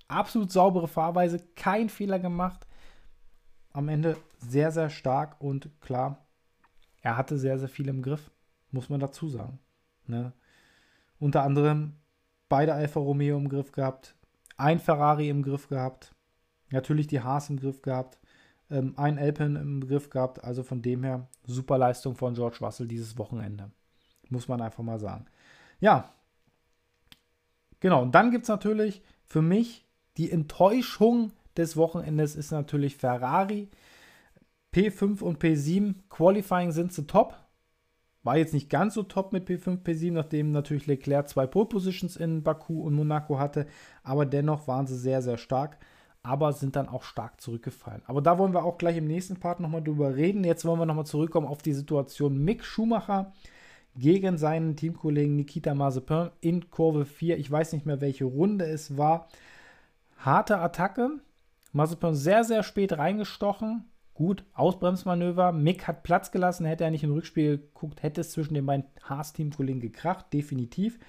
[0.08, 2.68] absolut saubere Fahrweise, kein Fehler gemacht.
[3.74, 6.26] Am Ende sehr, sehr stark und klar,
[7.02, 8.32] er hatte sehr, sehr viel im Griff,
[8.72, 9.60] muss man dazu sagen.
[10.08, 10.34] Ne?
[11.20, 11.94] Unter anderem
[12.50, 14.16] beide Alfa Romeo im Griff gehabt,
[14.56, 16.16] ein Ferrari im Griff gehabt,
[16.72, 18.20] natürlich die Haas im Griff gehabt
[18.70, 20.44] ähm, ein Alpine im Griff gehabt.
[20.44, 23.72] Also von dem her super Leistung von George Russell dieses Wochenende.
[24.30, 25.26] Muss man einfach mal sagen.
[25.80, 26.14] Ja,
[27.80, 28.02] genau.
[28.02, 29.86] Und dann gibt es natürlich für mich
[30.18, 33.70] die Enttäuschung des Wochenendes ist natürlich Ferrari.
[34.74, 37.36] P5 und P7 Qualifying sind sie top.
[38.24, 42.18] War jetzt nicht ganz so top mit P5, P7, nachdem natürlich Leclerc zwei Pole Positions
[42.18, 43.68] in Baku und Monaco hatte.
[44.04, 45.78] Aber dennoch waren sie sehr, sehr stark
[46.28, 48.02] aber sind dann auch stark zurückgefallen.
[48.06, 50.44] Aber da wollen wir auch gleich im nächsten Part nochmal drüber reden.
[50.44, 53.32] Jetzt wollen wir nochmal zurückkommen auf die Situation Mick Schumacher
[53.96, 57.38] gegen seinen Teamkollegen Nikita Mazepin in Kurve 4.
[57.38, 59.30] Ich weiß nicht mehr, welche Runde es war.
[60.18, 61.12] Harte Attacke.
[61.72, 63.86] Mazepin sehr, sehr spät reingestochen.
[64.14, 65.54] Gut, Ausbremsmanöver.
[65.54, 66.66] Mick hat Platz gelassen.
[66.66, 70.34] Hätte er nicht im Rückspiel geguckt, hätte es zwischen den beiden Haas-Teamkollegen gekracht.
[70.34, 71.00] Definitiv.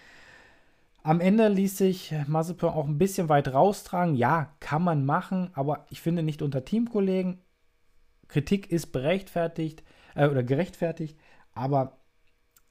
[1.08, 4.14] Am Ende ließ sich Mazepin auch ein bisschen weit raustragen.
[4.14, 7.40] Ja, kann man machen, aber ich finde nicht unter Teamkollegen.
[8.26, 9.82] Kritik ist berechtfertigt
[10.14, 11.18] äh, oder gerechtfertigt,
[11.54, 11.96] aber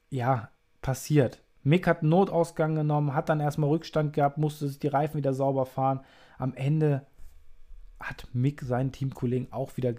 [0.08, 0.50] ja,
[0.82, 1.42] passiert.
[1.64, 5.34] Mick hat einen Notausgang genommen, hat dann erstmal Rückstand gehabt, musste sich die Reifen wieder
[5.34, 6.02] sauber fahren.
[6.38, 7.08] Am Ende
[7.98, 9.94] hat Mick seinen Teamkollegen auch wieder,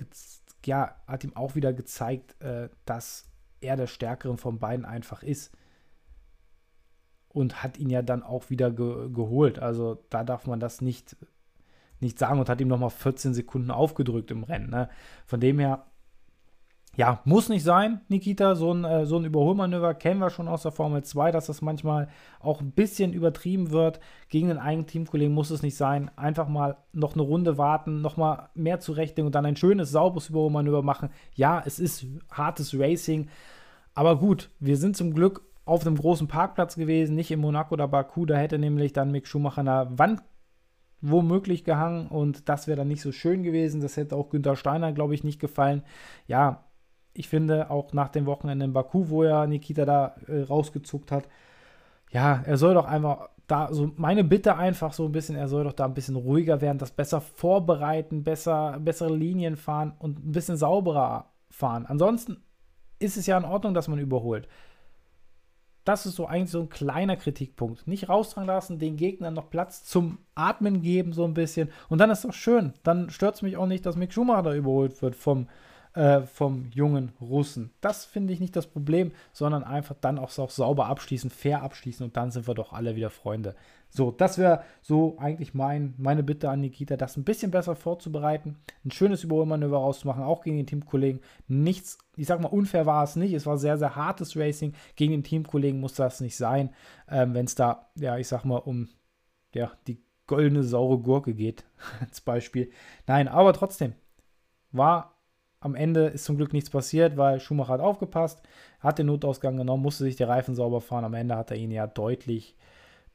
[0.64, 5.52] ja, hat ihm auch wieder gezeigt, äh, dass er der Stärkere von beiden einfach ist
[7.30, 9.60] und hat ihn ja dann auch wieder ge geholt.
[9.60, 11.16] Also da darf man das nicht,
[12.00, 14.70] nicht sagen und hat ihm nochmal 14 Sekunden aufgedrückt im Rennen.
[14.70, 14.90] Ne?
[15.26, 15.86] Von dem her,
[16.96, 18.56] ja, muss nicht sein, Nikita.
[18.56, 21.62] So ein, äh, so ein Überholmanöver kennen wir schon aus der Formel 2, dass das
[21.62, 24.00] manchmal auch ein bisschen übertrieben wird.
[24.28, 26.12] Gegen den eigenen Teamkollegen muss es nicht sein.
[26.18, 30.30] Einfach mal noch eine Runde warten, noch mal mehr zurechtlegen und dann ein schönes, sauberes
[30.30, 31.10] Überholmanöver machen.
[31.36, 33.30] Ja, es ist hartes Racing.
[33.94, 37.88] Aber gut, wir sind zum Glück auf einem großen Parkplatz gewesen, nicht in Monaco oder
[37.88, 38.26] Baku.
[38.26, 40.24] Da hätte nämlich dann Mick Schumacher an der Wand
[41.02, 43.82] womöglich gehangen und das wäre dann nicht so schön gewesen.
[43.82, 45.84] Das hätte auch Günther Steiner, glaube ich, nicht gefallen.
[46.28, 46.66] Ja,
[47.14, 51.28] ich finde, auch nach dem Wochenende in Baku, wo er Nikita da äh, rausgezuckt hat,
[52.12, 55.64] ja, er soll doch einfach da, so meine Bitte einfach so ein bisschen, er soll
[55.64, 60.32] doch da ein bisschen ruhiger werden, das besser vorbereiten, besser, bessere Linien fahren und ein
[60.32, 61.86] bisschen sauberer fahren.
[61.86, 62.38] Ansonsten
[63.00, 64.48] ist es ja in Ordnung, dass man überholt.
[65.86, 67.88] Das ist so eigentlich so ein kleiner Kritikpunkt.
[67.88, 71.70] Nicht raustragen lassen, den Gegnern noch Platz zum Atmen geben, so ein bisschen.
[71.88, 72.74] Und dann ist doch schön.
[72.84, 75.48] Dann stört es mich auch nicht, dass Mick Schumacher da überholt wird vom,
[75.94, 77.72] äh, vom jungen Russen.
[77.82, 82.06] Das finde ich nicht das Problem, sondern einfach dann auch, auch sauber abschließen, fair abschließen
[82.06, 83.56] und dann sind wir doch alle wieder Freunde.
[83.92, 88.58] So, das wäre so eigentlich mein, meine Bitte an Nikita, das ein bisschen besser vorzubereiten,
[88.86, 91.22] ein schönes Überholmanöver rauszumachen, auch gegen den Teamkollegen.
[91.48, 93.34] Nichts, ich sag mal, unfair war es nicht.
[93.34, 94.74] Es war sehr, sehr hartes Racing.
[94.96, 96.70] Gegen den Teamkollegen muss das nicht sein,
[97.10, 98.90] ähm, wenn es da, ja, ich sag mal, um
[99.54, 101.66] ja, die goldene saure Gurke geht,
[102.00, 102.72] als Beispiel.
[103.08, 103.94] Nein, aber trotzdem
[104.72, 105.16] war
[105.62, 108.42] am Ende ist zum Glück nichts passiert, weil Schumacher hat aufgepasst,
[108.80, 111.04] hat den Notausgang genommen, musste sich die Reifen sauber fahren.
[111.04, 112.56] Am Ende hat er ihn ja deutlich,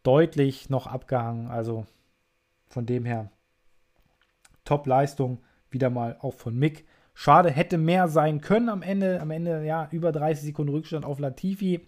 [0.04, 1.48] deutlich noch abgehangen.
[1.48, 1.86] Also
[2.68, 3.32] von dem her
[4.64, 6.86] Top-Leistung wieder mal auch von Mick.
[7.14, 9.20] Schade, hätte mehr sein können am Ende.
[9.20, 11.86] Am Ende, ja, über 30 Sekunden Rückstand auf Latifi.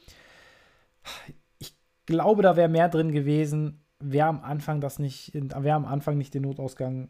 [1.58, 1.76] Ich
[2.06, 3.84] glaube, da wäre mehr drin gewesen.
[3.98, 7.08] Wer am Anfang das nicht, wer am Anfang nicht den Notausgang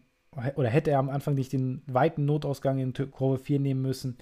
[0.54, 4.18] oder hätte er am Anfang nicht den weiten Notausgang in Kurve 4 nehmen müssen.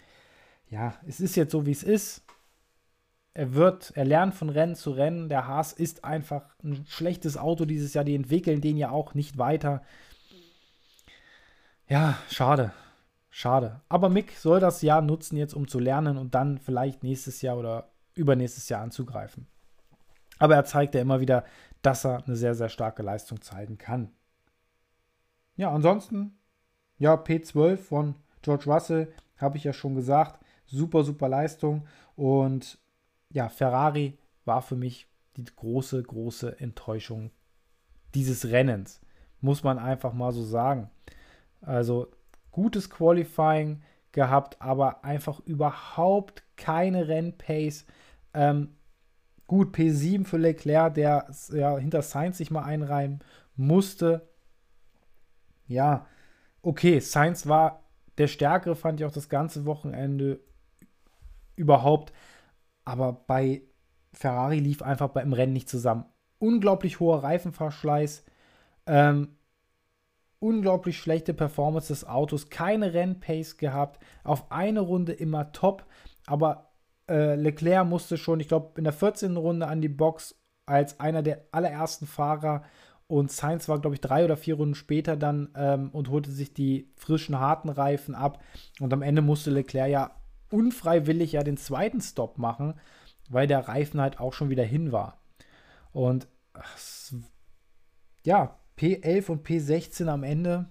[0.71, 2.24] Ja, es ist jetzt so, wie es ist.
[3.37, 5.29] Er wird, er lernt von Rennen zu Rennen.
[5.29, 8.05] Der Haas ist einfach ein schlechtes Auto dieses Jahr.
[8.05, 9.83] Die entwickeln den ja auch nicht weiter.
[11.89, 12.73] Ja, schade.
[13.31, 13.81] Schade.
[13.89, 17.59] Aber Mick soll das Jahr nutzen jetzt, um zu lernen und dann vielleicht nächstes Jahr
[17.59, 19.49] oder übernächstes Jahr anzugreifen.
[20.39, 21.45] Aber er zeigt ja immer wieder,
[21.83, 24.13] dass er eine sehr, sehr starke Leistung zeigen kann.
[25.57, 26.39] Ja, ansonsten,
[26.99, 30.41] ja, P12 von George Russell, habe ich ja schon gesagt.
[30.67, 31.87] Super, super Leistung.
[32.15, 32.79] Und
[33.35, 34.17] ja, Ferrari
[34.47, 37.31] war für mich die große, große Enttäuschung
[38.15, 39.03] dieses Rennens.
[39.43, 40.91] Muss man einfach mal so sagen.
[41.61, 42.09] Also
[42.51, 47.85] gutes Qualifying gehabt, aber einfach überhaupt keine Rennpace.
[48.33, 48.77] Ähm,
[49.47, 53.23] gut, P7 für Leclerc, der ja, hinter Sainz sich mal einreihen
[53.57, 54.27] musste
[55.67, 56.07] ja,
[56.63, 57.83] okay, Sainz war
[58.19, 60.41] der Stärkere, fand ich auch das ganze Wochenende
[61.57, 62.13] überhaupt.
[62.85, 63.63] Aber bei
[64.13, 66.05] Ferrari lief einfach beim Rennen nicht zusammen.
[66.39, 68.25] Unglaublich hoher Reifenverschleiß,
[68.87, 69.37] ähm,
[70.39, 75.87] unglaublich schlechte Performance des Autos, keine Rennpace gehabt, auf eine Runde immer top,
[76.27, 76.73] aber
[77.09, 79.37] äh, Leclerc musste schon, ich glaube, in der 14.
[79.37, 80.35] Runde an die Box
[80.67, 82.63] als einer der allerersten Fahrer
[83.07, 86.55] und Sainz war, glaube ich, drei oder vier Runden später dann ähm, und holte sich
[86.55, 88.43] die frischen, harten Reifen ab.
[88.81, 90.11] Und am Ende musste Leclerc ja
[90.55, 92.75] unfreiwillig ja den zweiten Stop machen,
[93.29, 95.19] weil der Reifen halt auch schon wieder hin war.
[95.93, 96.29] Und
[98.25, 100.71] ja, P11 und P16 am Ende.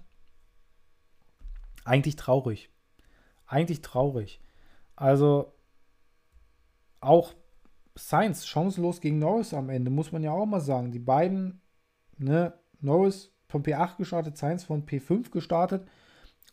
[1.84, 2.70] Eigentlich traurig.
[3.46, 4.40] Eigentlich traurig.
[4.96, 5.52] Also
[7.00, 7.34] auch
[7.94, 10.90] Sainz chancenlos gegen Norris am Ende, muss man ja auch mal sagen.
[10.90, 11.60] Die beiden
[12.18, 15.86] ne, Norris von P8 gestartet, Sainz von P5 gestartet.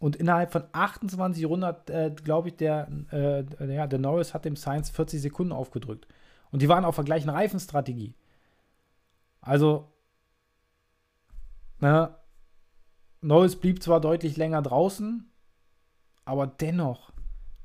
[0.01, 4.55] Und innerhalb von 28 Runden äh, glaube ich, der, äh, ja, der Norris hat dem
[4.55, 6.07] Sainz 40 Sekunden aufgedrückt.
[6.49, 8.15] Und die waren auf der gleichen Reifenstrategie.
[9.41, 9.93] Also,
[11.77, 12.15] ne,
[13.21, 15.31] Norris blieb zwar deutlich länger draußen,
[16.25, 17.11] aber dennoch,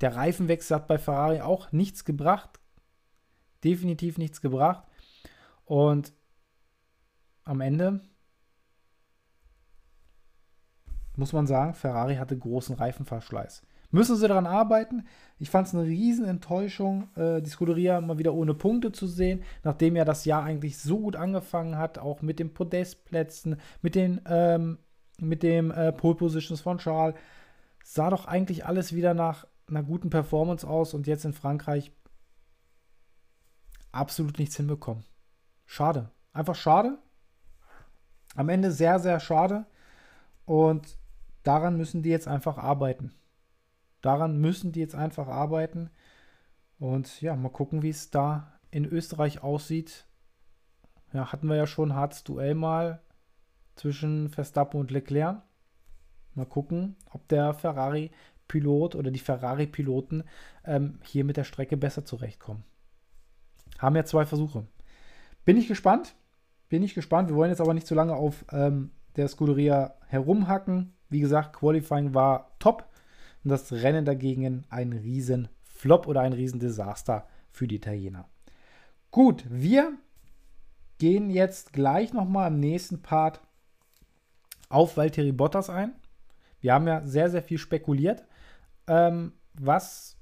[0.01, 2.59] der Reifenwechsel hat bei Ferrari auch nichts gebracht.
[3.63, 4.83] Definitiv nichts gebracht.
[5.65, 6.13] Und
[7.45, 8.01] am Ende
[11.17, 13.63] muss man sagen, Ferrari hatte großen Reifenverschleiß.
[13.89, 15.05] Müssen sie daran arbeiten?
[15.39, 19.95] Ich fand es eine Riesenenttäuschung, äh, die Scuderia mal wieder ohne Punkte zu sehen, nachdem
[19.95, 24.79] ja das Jahr eigentlich so gut angefangen hat, auch mit den Podestplätzen, mit den ähm,
[25.19, 27.15] mit dem äh, Pole Positions von Charles.
[27.83, 31.91] Sah doch eigentlich alles wieder nach einer guten Performance aus und jetzt in Frankreich
[33.91, 35.03] absolut nichts hinbekommen.
[35.65, 36.11] Schade.
[36.33, 36.99] Einfach schade.
[38.35, 39.65] Am Ende sehr, sehr schade.
[40.45, 40.97] Und
[41.47, 43.13] daran müssen die jetzt einfach arbeiten.
[44.01, 45.89] Daran müssen die jetzt einfach arbeiten.
[46.77, 50.05] Und ja, mal gucken, wie es da in Österreich aussieht.
[51.13, 53.01] Ja, hatten wir ja schon ein hartes Duell mal
[53.75, 55.41] zwischen Verstappen und Leclerc.
[56.35, 60.23] Mal gucken, ob der Ferrari-Pilot oder die Ferrari-Piloten
[60.65, 62.63] ähm, hier mit der Strecke besser zurechtkommen.
[63.79, 64.67] Haben ja zwei Versuche.
[65.45, 66.13] Bin ich gespannt.
[66.67, 67.29] Bin ich gespannt.
[67.29, 70.93] Wir wollen jetzt aber nicht zu lange auf ähm, der Scuderia herumhacken.
[71.09, 72.87] Wie gesagt, Qualifying war top.
[73.43, 78.27] Und das Rennen dagegen ein riesen Flop oder ein riesen Desaster für die Italiener.
[79.11, 79.93] Gut, wir
[80.97, 83.41] gehen jetzt gleich nochmal im nächsten Part
[84.69, 85.93] auf Valtteri Bottas ein.
[86.59, 88.25] Wir haben ja sehr, sehr viel spekuliert,
[88.87, 90.17] ähm, was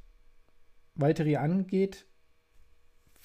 [0.96, 2.06] Valtteri angeht.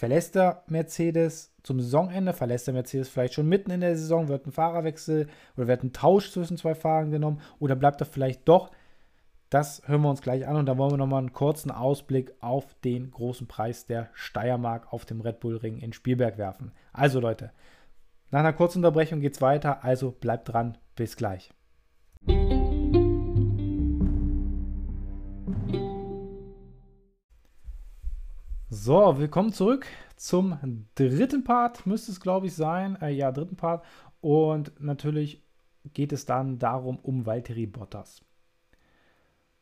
[0.00, 4.46] Verlässt er Mercedes zum Saisonende, verlässt er Mercedes vielleicht schon mitten in der Saison, wird
[4.46, 8.70] ein Fahrerwechsel oder wird ein Tausch zwischen zwei Fahrern genommen oder bleibt er vielleicht doch?
[9.50, 12.72] Das hören wir uns gleich an und dann wollen wir nochmal einen kurzen Ausblick auf
[12.82, 16.72] den großen Preis der Steiermark auf dem Red Bull Ring in Spielberg werfen.
[16.94, 17.50] Also Leute,
[18.30, 21.50] nach einer kurzen Unterbrechung geht es weiter, also bleibt dran, bis gleich.
[28.82, 29.84] So, willkommen zurück
[30.16, 30.58] zum
[30.94, 32.96] dritten Part, müsste es glaube ich sein.
[33.02, 33.84] Äh, ja, dritten Part.
[34.22, 35.42] Und natürlich
[35.92, 38.22] geht es dann darum, um Valtteri Bottas.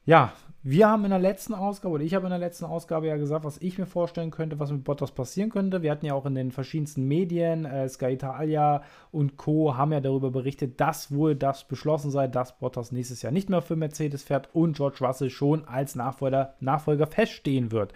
[0.05, 3.17] Ja, wir haben in der letzten Ausgabe, oder ich habe in der letzten Ausgabe ja
[3.17, 5.83] gesagt, was ich mir vorstellen könnte, was mit Bottas passieren könnte.
[5.83, 9.77] Wir hatten ja auch in den verschiedensten Medien, äh, Sky Italia und Co.
[9.77, 13.63] haben ja darüber berichtet, dass wohl das beschlossen sei, dass Bottas nächstes Jahr nicht mehr
[13.63, 17.93] für Mercedes fährt und George Russell schon als Nachfolger, Nachfolger feststehen wird.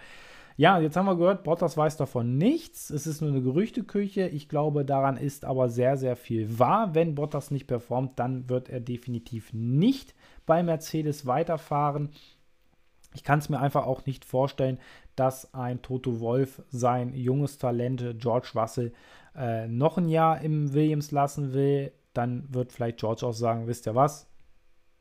[0.55, 2.89] Ja, jetzt haben wir gehört, Bottas weiß davon nichts.
[2.89, 4.27] Es ist nur eine Gerüchteküche.
[4.27, 6.93] Ich glaube, daran ist aber sehr, sehr viel wahr.
[6.93, 10.13] Wenn Bottas nicht performt, dann wird er definitiv nicht
[10.45, 12.09] bei Mercedes weiterfahren.
[13.15, 14.79] Ich kann es mir einfach auch nicht vorstellen,
[15.15, 18.93] dass ein Toto Wolf sein junges Talent George Russell
[19.35, 21.91] äh, noch ein Jahr im Williams lassen will.
[22.13, 24.27] Dann wird vielleicht George auch sagen, wisst ihr was,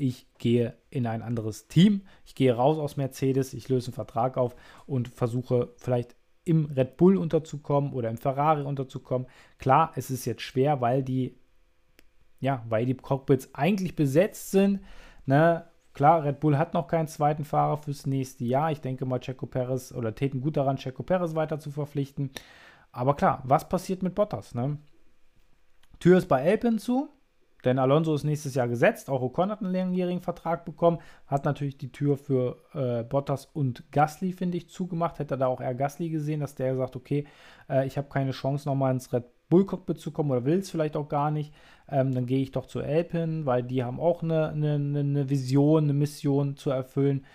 [0.03, 4.37] ich gehe in ein anderes Team, ich gehe raus aus Mercedes, ich löse einen Vertrag
[4.37, 9.29] auf und versuche vielleicht im Red Bull unterzukommen oder im Ferrari unterzukommen.
[9.59, 11.38] Klar, es ist jetzt schwer, weil die,
[12.41, 14.81] ja, weil die Cockpits eigentlich besetzt sind.
[15.25, 15.65] Ne?
[15.95, 18.73] Klar, Red Bull hat noch keinen zweiten Fahrer fürs nächste Jahr.
[18.73, 22.33] Ich denke mal, Checo Perez oder täten gut daran, Checo Perez weiter zu verpflichten.
[22.91, 24.53] Aber klar, was passiert mit Bottas?
[24.53, 24.79] Ne?
[26.01, 27.09] Tür ist bei Alpine zu.
[27.64, 31.79] Denn Alonso ist nächstes Jahr gesetzt, auch Ocon hat einen langjährigen Vertrag bekommen, hat natürlich
[31.79, 35.18] die Tür für äh, Bottas und Gasly, finde ich, zugemacht.
[35.18, 37.27] Hätte da auch eher Gasly gesehen, dass der sagt, okay,
[37.68, 40.70] äh, ich habe keine Chance, nochmal ins Red Bull Cockpit zu kommen oder will es
[40.70, 41.53] vielleicht auch gar nicht.
[41.88, 45.85] Ähm, dann gehe ich doch zu Alpine, weil die haben auch eine, eine, eine Vision,
[45.85, 47.27] eine Mission zu erfüllen.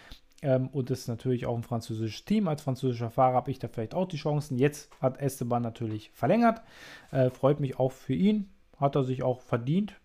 [0.42, 2.48] Ähm, und es ist natürlich auch ein französisches Team.
[2.48, 4.58] Als französischer Fahrer habe ich da vielleicht auch die Chancen.
[4.58, 6.64] Jetzt hat Esteban natürlich verlängert.
[7.12, 8.50] Äh, freut mich auch für ihn.
[8.78, 10.00] Hat er sich auch verdient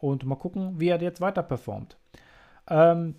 [0.00, 1.96] und mal gucken, wie er jetzt weiter performt.
[2.68, 3.16] Ähm,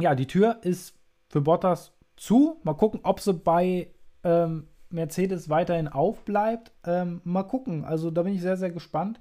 [0.00, 2.60] ja, die Tür ist für Bottas zu.
[2.62, 3.92] Mal gucken, ob sie bei
[4.24, 6.72] ähm, Mercedes weiterhin aufbleibt.
[6.84, 7.84] Ähm, mal gucken.
[7.84, 9.20] Also da bin ich sehr, sehr gespannt,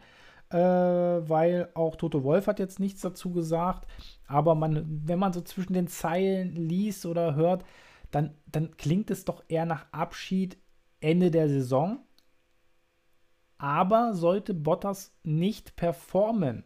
[0.49, 3.87] äh, weil auch Toto Wolf hat jetzt nichts dazu gesagt.
[4.27, 7.63] Aber man, wenn man so zwischen den Zeilen liest oder hört,
[8.11, 10.57] dann, dann klingt es doch eher nach Abschied
[11.01, 11.99] Ende der Saison.
[13.59, 16.63] Aber sollte Bottas nicht performen,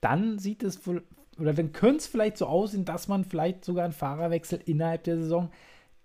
[0.00, 1.04] dann sieht es wohl,
[1.38, 5.16] oder dann könnte es vielleicht so aussehen, dass man vielleicht sogar einen Fahrerwechsel innerhalb der
[5.16, 5.50] Saison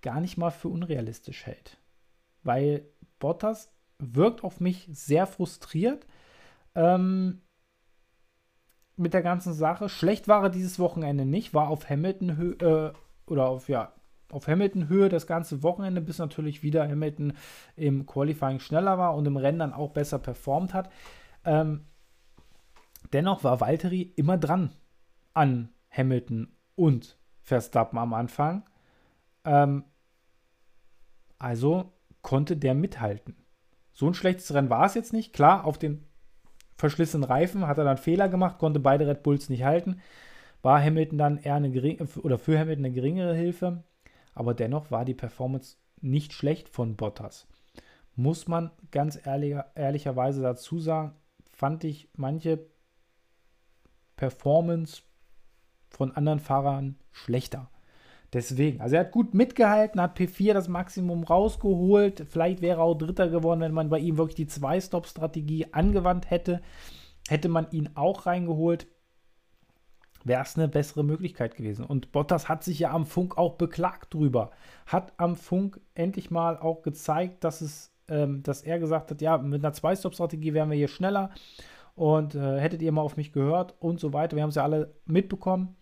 [0.01, 1.77] gar nicht mal für unrealistisch hält.
[2.41, 2.87] Weil
[3.19, 6.07] Bottas wirkt auf mich sehr frustriert
[6.73, 7.41] ähm,
[8.95, 9.89] mit der ganzen Sache.
[9.89, 12.93] Schlecht war er dieses Wochenende nicht, war auf Hamilton äh,
[13.25, 13.93] oder auf ja
[14.33, 17.33] auf Hamilton-Höhe das ganze Wochenende, bis natürlich wieder Hamilton
[17.75, 20.89] im Qualifying schneller war und im Rennen dann auch besser performt hat.
[21.45, 21.85] Ähm,
[23.11, 24.71] dennoch war Valtteri immer dran
[25.33, 28.63] an Hamilton und Verstappen am Anfang.
[29.45, 29.83] Ähm,
[31.37, 31.91] also
[32.21, 33.35] konnte der mithalten.
[33.91, 35.33] So ein schlechtes Rennen war es jetzt nicht.
[35.33, 36.05] Klar, auf den
[36.75, 40.01] verschlissenen Reifen hat er dann Fehler gemacht, konnte beide Red Bulls nicht halten.
[40.61, 43.83] War Hamilton dann eher eine geringe, oder für Hamilton eine geringere Hilfe
[44.33, 47.47] aber dennoch war die Performance nicht schlecht von Bottas.
[48.15, 51.13] Muss man ganz ehrlicher, ehrlicherweise dazu sagen,
[51.51, 52.65] fand ich manche
[54.15, 55.01] Performance
[55.89, 57.69] von anderen Fahrern schlechter.
[58.33, 62.25] Deswegen, also er hat gut mitgehalten, hat P4 das Maximum rausgeholt.
[62.27, 66.61] Vielleicht wäre er auch Dritter geworden, wenn man bei ihm wirklich die Zwei-Stop-Strategie angewandt hätte.
[67.27, 68.87] Hätte man ihn auch reingeholt.
[70.23, 71.85] Wäre es eine bessere Möglichkeit gewesen.
[71.85, 74.51] Und Bottas hat sich ja am Funk auch beklagt drüber.
[74.85, 79.37] Hat am Funk endlich mal auch gezeigt, dass es, ähm, dass er gesagt hat, ja,
[79.37, 81.31] mit einer Zwei-Stop-Strategie wären wir hier schneller
[81.95, 84.35] und äh, hättet ihr mal auf mich gehört und so weiter.
[84.35, 85.75] Wir haben es ja alle mitbekommen.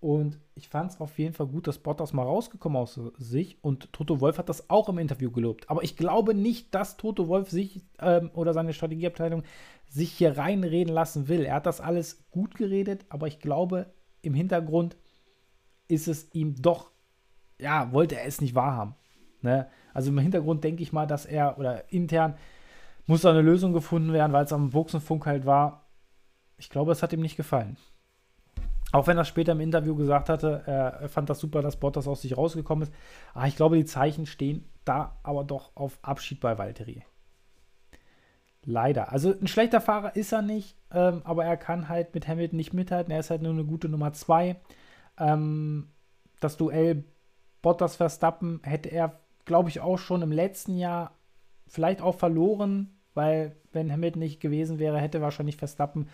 [0.00, 3.92] Und ich fand es auf jeden Fall gut, dass Bottas mal rausgekommen aus sich und
[3.92, 5.68] Toto Wolf hat das auch im Interview gelobt.
[5.68, 9.42] Aber ich glaube nicht, dass Toto Wolf sich ähm, oder seine Strategieabteilung
[9.88, 11.44] sich hier reinreden lassen will.
[11.44, 13.92] Er hat das alles gut geredet, aber ich glaube,
[14.22, 14.96] im Hintergrund
[15.86, 16.90] ist es ihm doch,
[17.58, 18.94] ja, wollte er es nicht wahrhaben.
[19.42, 19.68] Ne?
[19.92, 22.36] Also im Hintergrund denke ich mal, dass er oder intern
[23.06, 25.88] muss da eine Lösung gefunden werden, weil es am Buchsenfunk halt war.
[26.56, 27.76] Ich glaube, es hat ihm nicht gefallen.
[28.92, 32.22] Auch wenn er später im Interview gesagt hatte, er fand das super, dass Bottas aus
[32.22, 32.94] sich rausgekommen ist.
[33.34, 37.04] Aber ich glaube, die Zeichen stehen da aber doch auf Abschied bei Valtteri.
[38.64, 39.12] Leider.
[39.12, 42.74] Also ein schlechter Fahrer ist er nicht, ähm, aber er kann halt mit Hamilton nicht
[42.74, 43.12] mithalten.
[43.12, 44.56] Er ist halt nur eine gute Nummer 2.
[45.18, 45.88] Ähm,
[46.40, 47.04] das Duell
[47.62, 51.12] Bottas-Verstappen hätte er, glaube ich, auch schon im letzten Jahr
[51.68, 56.08] vielleicht auch verloren, weil wenn Hamilton nicht gewesen wäre, hätte wahrscheinlich Verstappen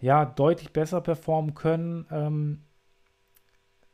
[0.00, 2.62] ja, deutlich besser performen können, ähm,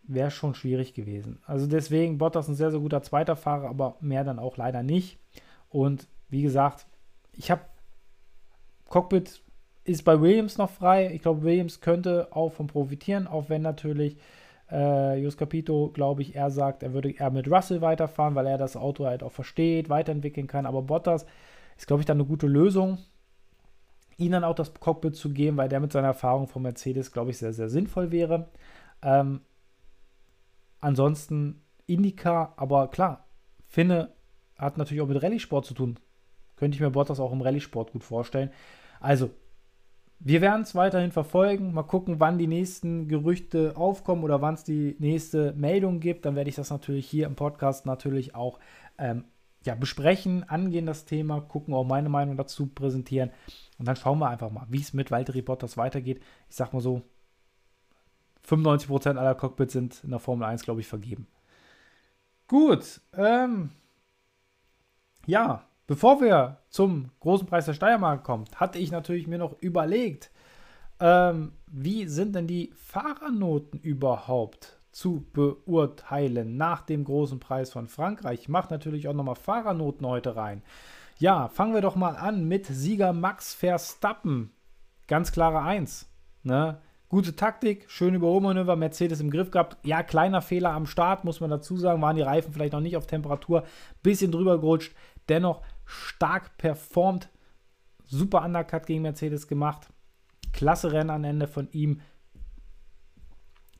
[0.02, 1.40] wäre schon schwierig gewesen.
[1.46, 5.18] Also deswegen Bottas ein sehr, sehr guter zweiter Fahrer, aber mehr dann auch leider nicht.
[5.70, 6.86] Und wie gesagt,
[7.32, 7.62] ich habe
[8.88, 9.42] Cockpit
[9.84, 11.10] ist bei Williams noch frei.
[11.12, 14.18] Ich glaube, Williams könnte auch von profitieren, auch wenn natürlich
[14.70, 18.58] äh, Jus Capito, glaube ich, er sagt, er würde eher mit Russell weiterfahren, weil er
[18.58, 20.66] das Auto halt auch versteht, weiterentwickeln kann.
[20.66, 21.26] Aber Bottas
[21.76, 22.98] ist, glaube ich, dann eine gute Lösung
[24.18, 27.38] dann auch das Cockpit zu geben, weil der mit seiner Erfahrung von Mercedes, glaube ich,
[27.38, 28.48] sehr, sehr sinnvoll wäre.
[29.02, 29.40] Ähm,
[30.80, 33.26] ansonsten Indica, aber klar,
[33.66, 34.12] Finne
[34.56, 35.98] hat natürlich auch mit Rallye-Sport zu tun.
[36.56, 38.50] Könnte ich mir Bottas auch im Rallye-Sport gut vorstellen.
[39.00, 39.30] Also,
[40.20, 41.74] wir werden es weiterhin verfolgen.
[41.74, 46.24] Mal gucken, wann die nächsten Gerüchte aufkommen oder wann es die nächste Meldung gibt.
[46.24, 48.58] Dann werde ich das natürlich hier im Podcast natürlich auch
[48.96, 49.24] ähm,
[49.64, 53.30] ja, besprechen, angehen das Thema, gucken, auch meine Meinung dazu präsentieren.
[53.84, 56.22] Und dann schauen wir einfach mal, wie es mit Valtteri Bottas weitergeht.
[56.48, 57.02] Ich sag mal so,
[58.48, 61.26] 95% aller Cockpits sind in der Formel 1, glaube ich, vergeben.
[62.48, 63.72] Gut, ähm,
[65.26, 70.30] ja, bevor wir zum großen Preis der Steiermark kommen, hatte ich natürlich mir noch überlegt,
[70.98, 78.40] ähm, wie sind denn die Fahrernoten überhaupt zu beurteilen nach dem großen Preis von Frankreich.
[78.40, 80.62] Ich mache natürlich auch nochmal Fahrernoten heute rein.
[81.18, 84.52] Ja, fangen wir doch mal an mit Sieger Max Verstappen.
[85.06, 86.10] Ganz klare Eins.
[86.42, 86.80] Ne?
[87.08, 89.76] Gute Taktik, schön Überholmanöver, Mercedes im Griff gehabt.
[89.86, 92.02] Ja, kleiner Fehler am Start, muss man dazu sagen.
[92.02, 93.64] Waren die Reifen vielleicht noch nicht auf Temperatur.
[94.02, 94.96] Bisschen drüber gerutscht.
[95.28, 97.28] Dennoch stark performt.
[98.04, 99.92] Super Undercut gegen Mercedes gemacht.
[100.52, 102.00] Klasse Rennen am Ende von ihm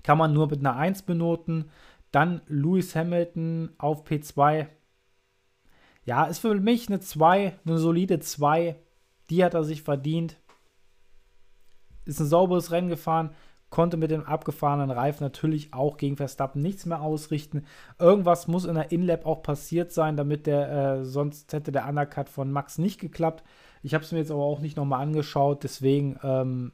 [0.04, 1.70] kann man nur mit einer 1 benoten.
[2.12, 4.68] Dann Lewis Hamilton auf P2.
[6.04, 8.76] Ja, ist für mich eine 2, eine solide 2.
[9.30, 10.36] Die hat er sich verdient.
[12.04, 13.30] Ist ein sauberes Rennen gefahren,
[13.70, 17.64] konnte mit dem abgefahrenen Reifen natürlich auch gegen Verstappen nichts mehr ausrichten.
[17.98, 22.28] Irgendwas muss in der Inlap auch passiert sein, damit der, äh, sonst hätte der Undercut
[22.28, 23.42] von Max nicht geklappt.
[23.82, 26.72] Ich habe es mir jetzt aber auch nicht nochmal angeschaut, deswegen ähm,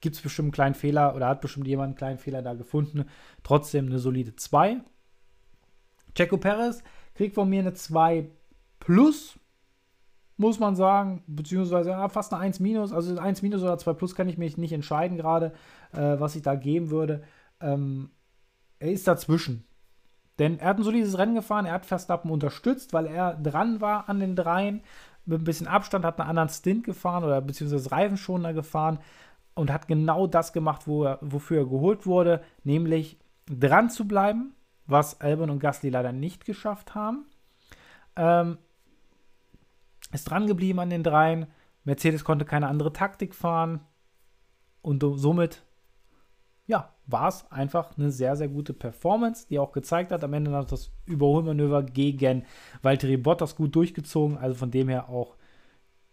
[0.00, 3.06] gibt es bestimmt einen kleinen Fehler oder hat bestimmt jemand einen kleinen Fehler da gefunden.
[3.42, 4.76] Trotzdem eine solide 2.
[6.14, 6.82] Checo Perez
[7.14, 8.28] kriegt von mir eine 2
[8.80, 9.38] plus,
[10.36, 12.92] muss man sagen, beziehungsweise ja, fast eine 1 minus.
[12.92, 15.52] Also 1 minus oder 2 plus kann ich mich nicht entscheiden gerade,
[15.92, 17.22] äh, was ich da geben würde.
[17.60, 18.10] Ähm,
[18.78, 19.64] er ist dazwischen.
[20.38, 24.08] Denn er hat ein solides Rennen gefahren, er hat Verstappen unterstützt, weil er dran war
[24.08, 24.82] an den dreien.
[25.26, 28.98] Mit ein bisschen Abstand hat einen anderen Stint gefahren oder beziehungsweise Reifenschoner gefahren
[29.54, 34.54] und hat genau das gemacht, wo er, wofür er geholt wurde, nämlich dran zu bleiben,
[34.86, 37.26] was Albon und Gasly leider nicht geschafft haben.
[38.16, 38.58] Ähm,
[40.12, 41.46] ist dran geblieben an den dreien.
[41.84, 43.80] Mercedes konnte keine andere Taktik fahren
[44.82, 45.64] und somit
[46.66, 50.24] ja, war es einfach eine sehr, sehr gute Performance, die auch gezeigt hat.
[50.24, 52.46] Am Ende hat das Überholmanöver gegen
[52.80, 54.38] Valtteri Bottas gut durchgezogen.
[54.38, 55.36] Also von dem her auch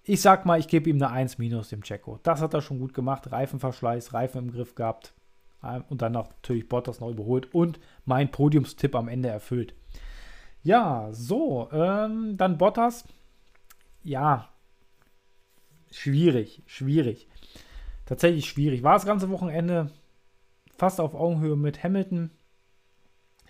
[0.04, 2.20] ich sag mal, ich gebe ihm eine 1 minus dem Checo.
[2.24, 3.32] Das hat er schon gut gemacht.
[3.32, 5.14] Reifenverschleiß, Reifen im Griff gehabt.
[5.64, 9.74] Ähm, und dann natürlich Bottas noch überholt und mein Podiumstipp am Ende erfüllt.
[10.64, 13.06] Ja, so, ähm, dann Bottas.
[14.04, 14.50] Ja,
[15.92, 17.28] schwierig, schwierig.
[18.06, 18.84] Tatsächlich schwierig.
[18.84, 19.92] War das ganze Wochenende
[20.78, 22.32] fast auf Augenhöhe mit Hamilton.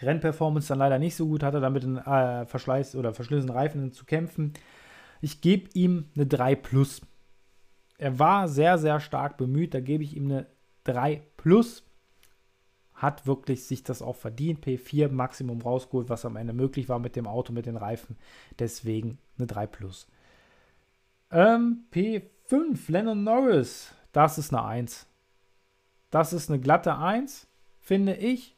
[0.01, 4.05] Rennperformance dann leider nicht so gut, hatte damit einen äh, Verschleiß oder verschlissenen Reifen zu
[4.05, 4.53] kämpfen.
[5.21, 7.01] Ich gebe ihm eine 3 plus.
[7.97, 10.47] Er war sehr, sehr stark bemüht, da gebe ich ihm eine
[10.85, 11.83] 3 plus.
[13.01, 14.63] Hat wirklich sich das auch verdient.
[14.63, 18.15] P4 Maximum rausgeholt, was am Ende möglich war mit dem Auto, mit den Reifen.
[18.59, 20.07] Deswegen eine 3 plus.
[21.31, 23.95] Ähm, P5 Lennon Norris.
[24.11, 25.07] Das ist eine 1.
[26.11, 27.47] Das ist eine glatte 1,
[27.79, 28.55] finde ich.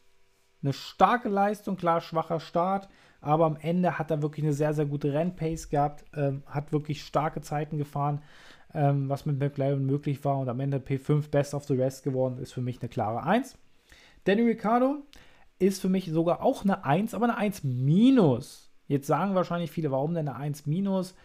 [0.61, 2.89] Eine starke Leistung, klar, schwacher Start,
[3.21, 7.03] aber am Ende hat er wirklich eine sehr, sehr gute Rennpace gehabt, ähm, hat wirklich
[7.03, 8.21] starke Zeiten gefahren,
[8.73, 12.39] ähm, was mit McLaren möglich war und am Ende P5 Best of the Rest geworden,
[12.39, 13.57] ist für mich eine klare 1.
[14.23, 15.03] Danny Ricciardo
[15.59, 18.71] ist für mich sogar auch eine 1, aber eine 1 minus.
[18.87, 21.15] Jetzt sagen wahrscheinlich viele, warum denn eine 1 minus?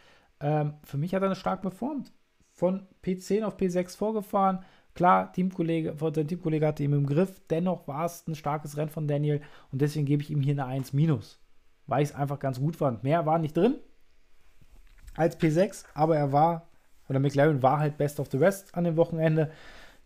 [0.41, 2.13] Ähm, für mich hat er stark performt.
[2.53, 4.65] Von P10 auf P6 vorgefahren,
[4.99, 9.07] Klar, Teamkollege, sein Teamkollege hatte ihn im Griff, dennoch war es ein starkes Rennen von
[9.07, 9.41] Daniel
[9.71, 13.05] und deswegen gebe ich ihm hier eine 1 weil ich es einfach ganz gut fand.
[13.05, 13.77] Mehr war nicht drin
[15.15, 16.67] als P6, aber er war,
[17.09, 19.53] oder McLaren war halt Best of the Rest an dem Wochenende,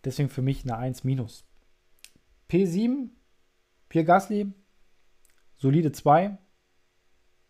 [0.04, 1.04] deswegen für mich eine 1
[2.52, 3.08] P7,
[3.88, 4.52] Pierre Gasly,
[5.56, 6.36] solide 2,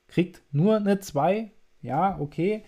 [0.06, 1.50] kriegt nur eine 2,
[1.80, 2.62] ja, okay,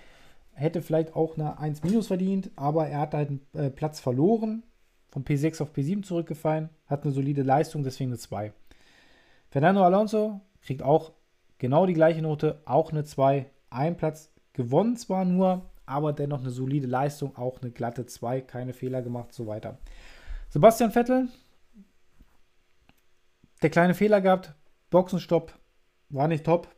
[0.50, 4.64] hätte vielleicht auch eine 1 minus verdient, aber er hat halt einen äh, Platz verloren,
[5.10, 8.52] von P6 auf P7 zurückgefallen, hat eine solide Leistung, deswegen eine 2.
[9.50, 11.12] Fernando Alonso kriegt auch
[11.58, 13.46] genau die gleiche Note, auch eine 2.
[13.70, 18.72] Ein Platz gewonnen zwar nur, aber dennoch eine solide Leistung, auch eine glatte 2, keine
[18.72, 19.78] Fehler gemacht, so weiter.
[20.48, 21.28] Sebastian Vettel,
[23.64, 24.54] der kleine Fehler gehabt,
[24.90, 25.58] Boxenstopp,
[26.10, 26.68] war nicht top,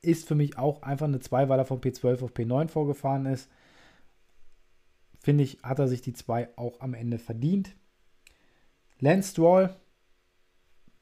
[0.00, 3.50] ist für mich auch einfach eine 2, weil er von P12 auf P9 vorgefahren ist.
[5.18, 7.74] Finde ich, hat er sich die 2 auch am Ende verdient.
[9.00, 9.74] Lance Stroll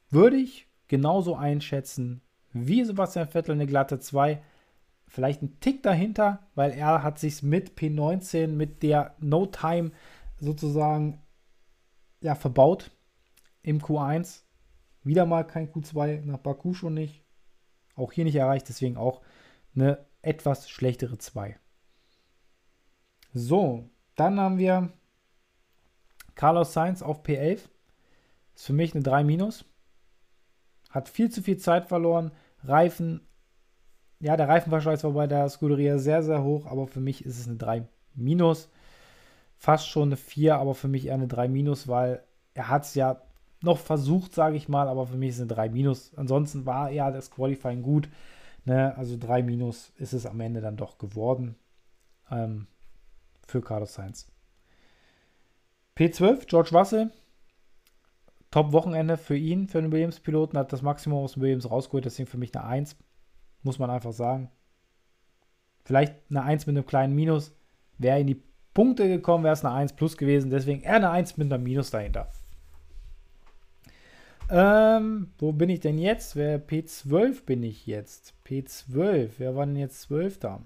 [0.09, 2.23] würde ich genauso einschätzen
[2.55, 4.43] wie Sebastian Vettel eine glatte 2.
[5.09, 9.91] Vielleicht ein Tick dahinter, weil er hat sich mit P19, mit der No Time
[10.41, 11.21] sozusagen
[12.23, 12.91] ja, verbaut
[13.63, 14.45] im Q1.
[15.05, 17.25] Wieder mal kein Q2, nach Baku schon nicht.
[17.95, 19.23] Auch hier nicht erreicht, deswegen auch
[19.75, 21.59] eine etwas schlechtere 2.
[23.35, 24.93] So, dann haben wir
[26.35, 27.61] Carlos Sainz auf P11.
[28.55, 29.65] Ist für mich eine 3 minus.
[30.91, 32.33] Hat viel zu viel Zeit verloren.
[32.63, 33.27] Reifen,
[34.21, 37.49] ja, der Reifenverschleiß war bei der Scuderia sehr, sehr hoch, aber für mich ist es
[37.49, 38.71] eine 3 minus.
[39.57, 42.23] Fast schon eine 4, aber für mich eher eine 3 minus, weil
[42.55, 43.23] er hat es ja
[43.63, 46.13] noch versucht, sage ich mal, aber für mich ist eine 3 minus.
[46.17, 48.09] Ansonsten war ja das Qualifying gut.
[48.65, 48.97] Ne?
[48.97, 51.57] Also 3 minus ist es am Ende dann doch geworden
[52.31, 52.67] ähm,
[53.47, 54.29] für Carlos Sainz.
[55.97, 57.11] P12, George Russell.
[58.51, 62.37] Top-Wochenende für ihn, für den Williams-Piloten, hat das Maximum aus dem Williams rausgeholt, deswegen für
[62.37, 62.97] mich eine 1.
[63.63, 64.51] Muss man einfach sagen.
[65.85, 67.55] Vielleicht eine 1 mit einem kleinen Minus.
[67.99, 68.43] Wäre in die
[68.75, 70.51] Punkte gekommen, wäre es eine 1 plus gewesen.
[70.51, 72.31] Deswegen eher eine 1 mit einem Minus dahinter.
[74.51, 76.37] Ähm, wo bin ich denn jetzt?
[76.37, 78.35] Wer P12 bin ich jetzt?
[78.47, 79.31] P12.
[79.39, 80.61] Wer war denn jetzt 12 da?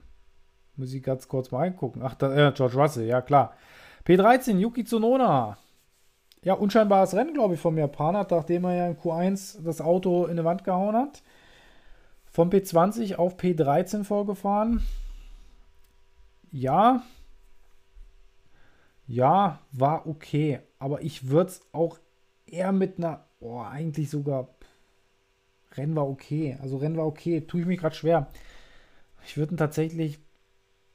[0.76, 2.02] Muss ich ganz kurz mal reingucken.
[2.02, 3.54] Ach, da, äh, George Russell, ja klar.
[4.06, 5.58] P13, Yuki Tsunoda.
[6.42, 10.36] Ja, unscheinbares Rennen, glaube ich, vom Japaner, nachdem er ja in Q1 das Auto in
[10.36, 11.22] die Wand gehauen hat.
[12.30, 14.82] Von P20 auf P13 vorgefahren.
[16.52, 17.02] Ja.
[19.06, 20.60] Ja, war okay.
[20.78, 21.98] Aber ich würde es auch
[22.46, 24.48] eher mit einer oh, eigentlich sogar
[25.72, 26.56] Rennen war okay.
[26.60, 27.42] Also Rennen war okay.
[27.42, 28.28] Tue ich mich gerade schwer.
[29.24, 30.18] Ich würde tatsächlich,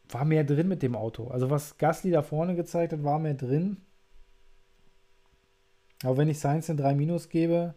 [0.10, 1.28] war mehr drin mit dem Auto.
[1.28, 3.78] Also was Gasly da vorne gezeigt hat, war mehr drin.
[6.04, 7.76] Aber wenn ich Sainz eine 3 Minus gebe,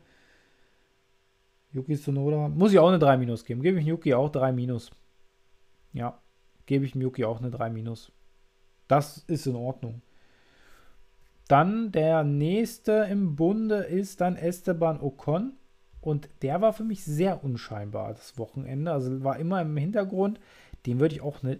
[1.72, 3.62] Yuki Tsunoda, muss ich auch eine 3 Minus geben.
[3.62, 4.90] Gebe ich Yuki auch 3 Minus.
[5.92, 6.18] Ja,
[6.66, 8.12] gebe ich Yuki auch eine 3 Minus.
[8.88, 10.00] Das ist in Ordnung.
[11.48, 15.52] Dann der nächste im Bunde ist dann Esteban Ocon.
[16.00, 18.92] Und der war für mich sehr unscheinbar das Wochenende.
[18.92, 20.38] Also war immer im Hintergrund.
[20.86, 21.58] Dem würde ich auch eine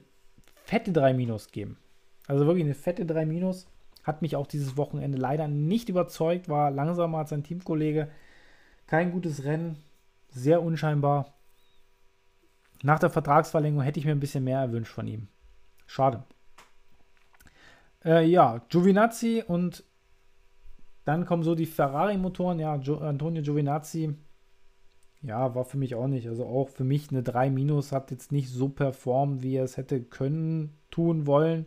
[0.65, 1.79] fette 3 Minus geben.
[2.27, 3.67] Also wirklich eine fette 3 Minus.
[4.03, 6.49] Hat mich auch dieses Wochenende leider nicht überzeugt.
[6.49, 8.09] War langsamer als sein Teamkollege.
[8.87, 9.77] Kein gutes Rennen.
[10.29, 11.33] Sehr unscheinbar.
[12.83, 15.29] Nach der Vertragsverlängerung hätte ich mir ein bisschen mehr erwünscht von ihm.
[15.87, 16.25] Schade.
[18.05, 19.85] Äh, ja, Giovinazzi und
[21.05, 22.59] dann kommen so die Ferrari-Motoren.
[22.59, 24.15] Ja, Gio Antonio Giovinazzi,
[25.23, 26.29] ja, war für mich auch nicht.
[26.29, 29.77] Also auch für mich eine 3 Minus, hat jetzt nicht so performt, wie er es
[29.77, 31.67] hätte können, tun wollen.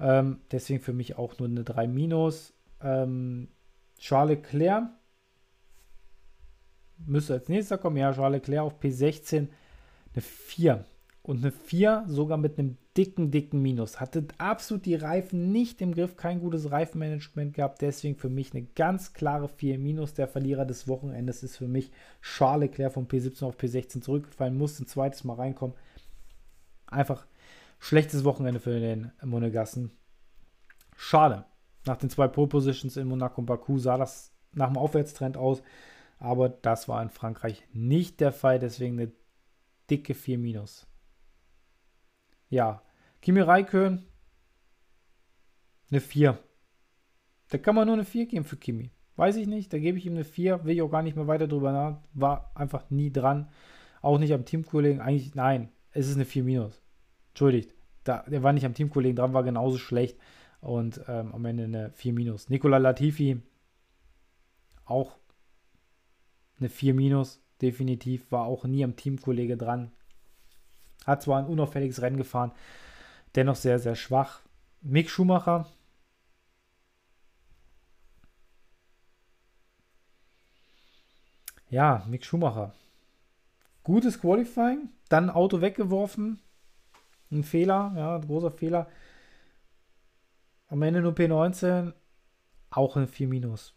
[0.00, 2.54] Ähm, deswegen für mich auch nur eine 3 Minus.
[2.80, 3.48] Ähm,
[3.98, 4.90] Charles Leclerc
[7.04, 7.96] müsste als nächster kommen.
[7.96, 9.48] Ja, Charles Leclerc auf P16
[10.14, 10.84] eine 4.
[11.22, 14.00] und eine 4 sogar mit einem dicken, dicken Minus.
[14.00, 17.80] Hatte absolut die Reifen nicht im Griff, kein gutes Reifenmanagement gehabt.
[17.80, 20.14] Deswegen für mich eine ganz klare 4 Minus.
[20.14, 21.92] Der Verlierer des Wochenendes ist für mich
[22.22, 25.76] Charles Leclerc von P17 auf P16 zurückgefallen, musste ein zweites Mal reinkommen.
[26.86, 27.26] Einfach
[27.78, 29.92] schlechtes Wochenende für den Monegassen.
[30.96, 31.44] Schade.
[31.86, 35.62] Nach den zwei Pole Positions in Monaco und Baku sah das nach dem Aufwärtstrend aus.
[36.18, 38.58] Aber das war in Frankreich nicht der Fall.
[38.58, 39.12] Deswegen eine
[39.88, 40.87] dicke 4 Minus.
[42.50, 42.82] Ja,
[43.20, 44.04] Kimi Raikön,
[45.90, 46.38] eine 4.
[47.48, 48.90] Da kann man nur eine 4 geben für Kimi.
[49.16, 51.26] Weiß ich nicht, da gebe ich ihm eine 4, will ich auch gar nicht mehr
[51.26, 52.00] weiter drüber nach.
[52.12, 53.50] War einfach nie dran.
[54.00, 55.00] Auch nicht am Teamkollegen.
[55.00, 56.80] Eigentlich, nein, es ist eine 4 minus.
[57.30, 57.74] Entschuldigt.
[58.04, 60.18] Da, der war nicht am Teamkollegen dran, war genauso schlecht.
[60.60, 62.48] Und ähm, am Ende eine 4 minus.
[62.48, 63.42] Nikola Latifi,
[64.84, 65.18] auch
[66.58, 68.30] eine 4 minus, definitiv.
[68.30, 69.92] War auch nie am Teamkollege dran.
[71.08, 72.52] Hat zwar ein unauffälliges Rennen gefahren,
[73.34, 74.42] dennoch sehr, sehr schwach.
[74.82, 75.66] Mick Schumacher.
[81.70, 82.74] Ja, Mick Schumacher.
[83.84, 86.40] Gutes Qualifying, dann Auto weggeworfen.
[87.30, 88.86] Ein Fehler, ja, ein großer Fehler.
[90.66, 91.94] Am Ende nur P19,
[92.68, 93.72] auch ein 4 Minus.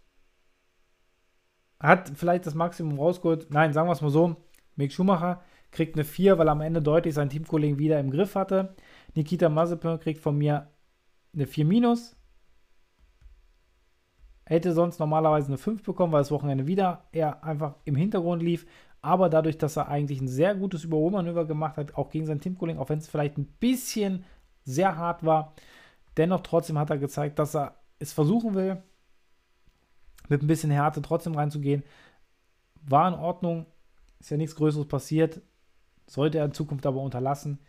[1.79, 3.49] Hat vielleicht das Maximum rausgeholt.
[3.51, 4.36] Nein, sagen wir es mal so.
[4.75, 5.41] Mick Schumacher
[5.72, 8.76] kriegt eine 4, weil am Ende deutlich seinen Teamkollegen wieder im Griff hatte.
[9.15, 10.69] Nikita Mazepin kriegt von mir
[11.34, 12.15] eine 4 minus.
[14.45, 18.65] Hätte sonst normalerweise eine 5 bekommen, weil das Wochenende wieder eher einfach im Hintergrund lief.
[19.01, 22.82] Aber dadurch, dass er eigentlich ein sehr gutes Überholmanöver gemacht hat, auch gegen seinen Teamkollegen,
[22.82, 24.26] auch wenn es vielleicht ein bisschen
[24.63, 25.55] sehr hart war,
[26.17, 28.84] dennoch trotzdem hat er gezeigt, dass er es versuchen will,
[30.28, 31.84] mit ein bisschen Härte trotzdem reinzugehen.
[32.84, 33.65] War in Ordnung,
[34.19, 35.41] ist ja nichts Größeres passiert.
[36.12, 37.59] Sollte er in Zukunft aber unterlassen.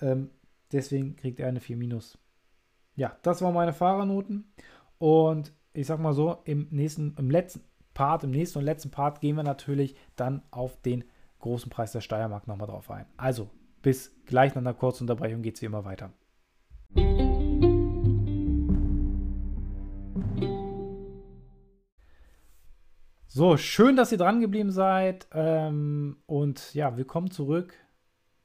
[0.00, 0.30] Ähm,
[0.72, 2.16] deswegen kriegt er eine 4 minus.
[2.96, 4.50] Ja, das waren meine Fahrernoten.
[4.96, 7.60] Und ich sag mal so, im nächsten, im letzten
[7.92, 11.04] Part, im nächsten und letzten Part gehen wir natürlich dann auf den
[11.40, 13.04] großen Preis der Steiermark nochmal drauf ein.
[13.18, 13.50] Also,
[13.82, 16.14] bis gleich nach einer kurzen Unterbrechung geht es wie immer weiter.
[23.34, 25.26] So, schön, dass ihr dran geblieben seid.
[25.32, 27.72] Ähm, und ja, willkommen zurück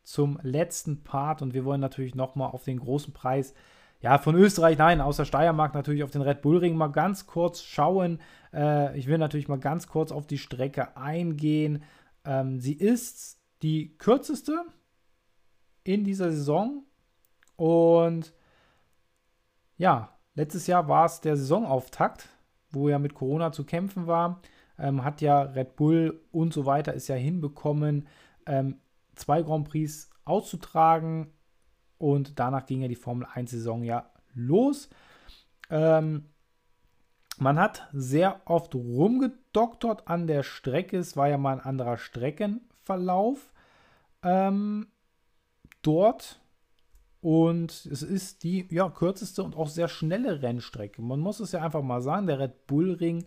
[0.04, 1.42] zum letzten Part.
[1.42, 3.54] Und wir wollen natürlich nochmal auf den großen Preis,
[4.00, 7.28] ja, von Österreich, nein, aus der Steiermark natürlich auf den Red Bull Ring mal ganz
[7.28, 8.22] kurz schauen.
[8.54, 11.84] Äh, ich will natürlich mal ganz kurz auf die Strecke eingehen.
[12.24, 14.58] Ähm, sie ist die kürzeste
[15.84, 16.86] in dieser Saison.
[17.58, 18.34] Und
[19.76, 22.30] ja, letztes Jahr war es der Saisonauftakt,
[22.72, 24.40] wo ja mit Corona zu kämpfen war
[24.80, 28.08] ähm, hat ja Red Bull und so weiter ist ja hinbekommen,
[28.46, 28.80] ähm,
[29.16, 31.32] zwei Grand Prix auszutragen
[31.98, 34.90] und danach ging ja die Formel 1-Saison ja los.
[35.70, 36.26] Ähm,
[37.40, 40.98] man hat sehr oft rumgedoktert an der Strecke.
[40.98, 43.54] Es war ja mal ein anderer Streckenverlauf
[44.24, 44.88] ähm,
[45.82, 46.42] dort.
[47.20, 51.02] Und es ist die ja, kürzeste und auch sehr schnelle Rennstrecke.
[51.02, 53.26] Man muss es ja einfach mal sagen, der Red Bull Ring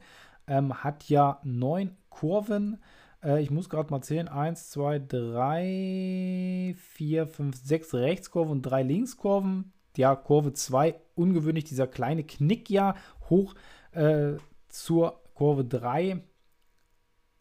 [0.51, 2.83] ähm, hat ja neun Kurven.
[3.23, 4.29] Äh, ich muss gerade mal zählen.
[4.29, 9.73] Eins, zwei, drei, vier, fünf, sechs Rechtskurven und drei Linkskurven.
[9.97, 12.95] Ja, Kurve 2, ungewöhnlich, dieser kleine Knick ja
[13.29, 13.55] hoch
[13.93, 14.35] äh,
[14.69, 16.23] zur Kurve 3.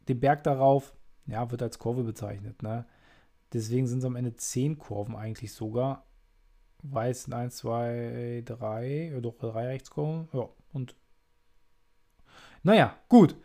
[0.07, 0.95] Den Berg darauf,
[1.27, 2.63] ja, wird als Kurve bezeichnet.
[2.63, 2.85] Ne?
[3.53, 6.05] Deswegen sind es am Ende 10 Kurven eigentlich sogar.
[6.81, 10.27] Weiß 1, 2, 3, ja, doch drei Rechtskurven.
[10.33, 10.95] Ja, und
[12.63, 13.35] naja, gut.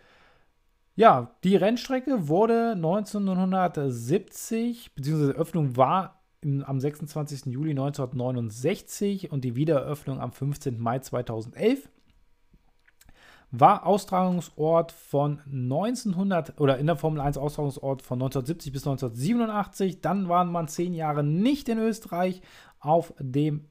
[0.96, 7.46] Ja, die Rennstrecke wurde 1970, beziehungsweise die Öffnung war am 26.
[7.46, 10.78] Juli 1969 und die Wiedereröffnung am 15.
[10.78, 11.88] Mai 2011.
[13.50, 20.00] War Austragungsort von 1900 oder in der Formel 1 Austragungsort von 1970 bis 1987.
[20.00, 22.42] Dann waren man zehn Jahre nicht in Österreich
[22.80, 23.68] auf dem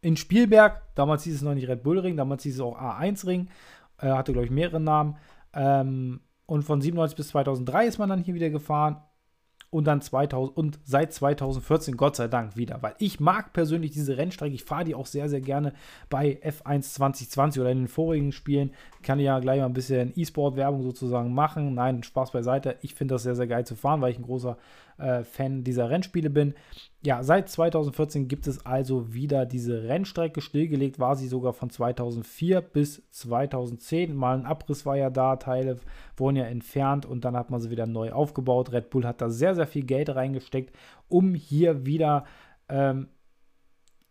[0.00, 0.82] in Spielberg.
[0.94, 3.48] Damals hieß es noch nicht Red Bull Ring, damals hieß es auch A1 Ring.
[4.00, 5.16] Äh, hatte, glaube ich, mehrere Namen.
[5.54, 9.02] Ähm, und von 97 bis 2003 ist man dann hier wieder gefahren.
[9.68, 14.16] Und dann 2000 und seit 2014 Gott sei Dank wieder, weil ich mag persönlich diese
[14.16, 14.54] Rennstrecke.
[14.54, 15.72] Ich fahre die auch sehr, sehr gerne
[16.08, 18.70] bei F1 2020 oder in den vorigen Spielen.
[19.02, 21.74] Kann ja gleich mal ein bisschen E-Sport-Werbung sozusagen machen.
[21.74, 22.76] Nein, Spaß beiseite.
[22.80, 24.56] Ich finde das sehr, sehr geil zu fahren, weil ich ein großer
[24.98, 26.54] äh, Fan dieser Rennspiele bin.
[27.02, 30.40] Ja, seit 2014 gibt es also wieder diese Rennstrecke.
[30.40, 34.14] Stillgelegt war sie sogar von 2004 bis 2010.
[34.14, 35.76] Mal ein Abriss war ja da, Teile
[36.16, 38.72] wurden ja entfernt und dann hat man sie wieder neu aufgebaut.
[38.72, 40.74] Red Bull hat da sehr, sehr viel Geld reingesteckt,
[41.08, 42.24] um hier wieder,
[42.68, 43.08] ähm,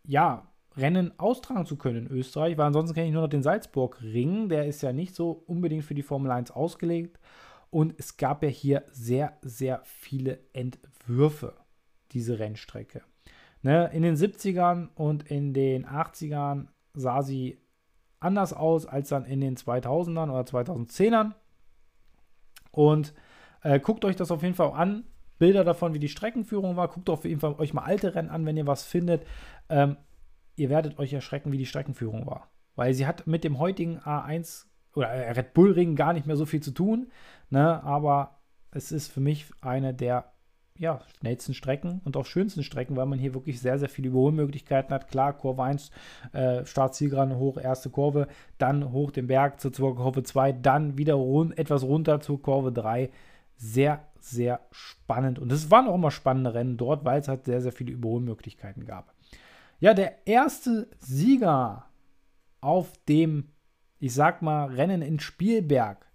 [0.04, 4.50] ja, Rennen austragen zu können in Österreich, weil ansonsten kenne ich nur noch den Salzburg-Ring.
[4.50, 7.18] Der ist ja nicht so unbedingt für die Formel 1 ausgelegt.
[7.70, 11.54] Und es gab ja hier sehr, sehr viele Entwürfe,
[12.12, 13.02] diese Rennstrecke.
[13.62, 17.58] Ne, in den 70ern und in den 80ern sah sie
[18.20, 21.34] anders aus als dann in den 2000ern oder 2010ern.
[22.70, 23.14] Und
[23.62, 25.04] äh, guckt euch das auf jeden Fall an.
[25.38, 26.88] Bilder davon, wie die Streckenführung war.
[26.88, 29.26] Guckt auf jeden Fall euch mal alte Rennen an, wenn ihr was findet.
[29.68, 29.96] Ähm,
[30.56, 32.50] ihr werdet euch erschrecken, wie die Streckenführung war.
[32.74, 36.46] Weil sie hat mit dem heutigen A1 oder Red Bull Ring gar nicht mehr so
[36.46, 37.08] viel zu tun.
[37.50, 37.82] Ne?
[37.84, 38.38] Aber
[38.72, 40.32] es ist für mich eine der
[40.78, 44.92] ja, schnellsten Strecken und auch schönsten Strecken, weil man hier wirklich sehr, sehr viele Überholmöglichkeiten
[44.92, 45.08] hat.
[45.08, 45.90] Klar, Kurve 1,
[46.32, 48.28] äh, Startzielgerade hoch, erste Kurve,
[48.58, 53.10] dann hoch den Berg zur Kurve 2, dann wieder rund, etwas runter zur Kurve 3.
[53.56, 55.38] Sehr, sehr spannend.
[55.38, 58.84] Und es waren auch immer spannende Rennen dort, weil es halt sehr, sehr viele Überholmöglichkeiten
[58.84, 59.14] gab.
[59.80, 61.86] Ja, der erste Sieger
[62.60, 63.52] auf dem,
[63.98, 66.06] ich sag mal, Rennen in Spielberg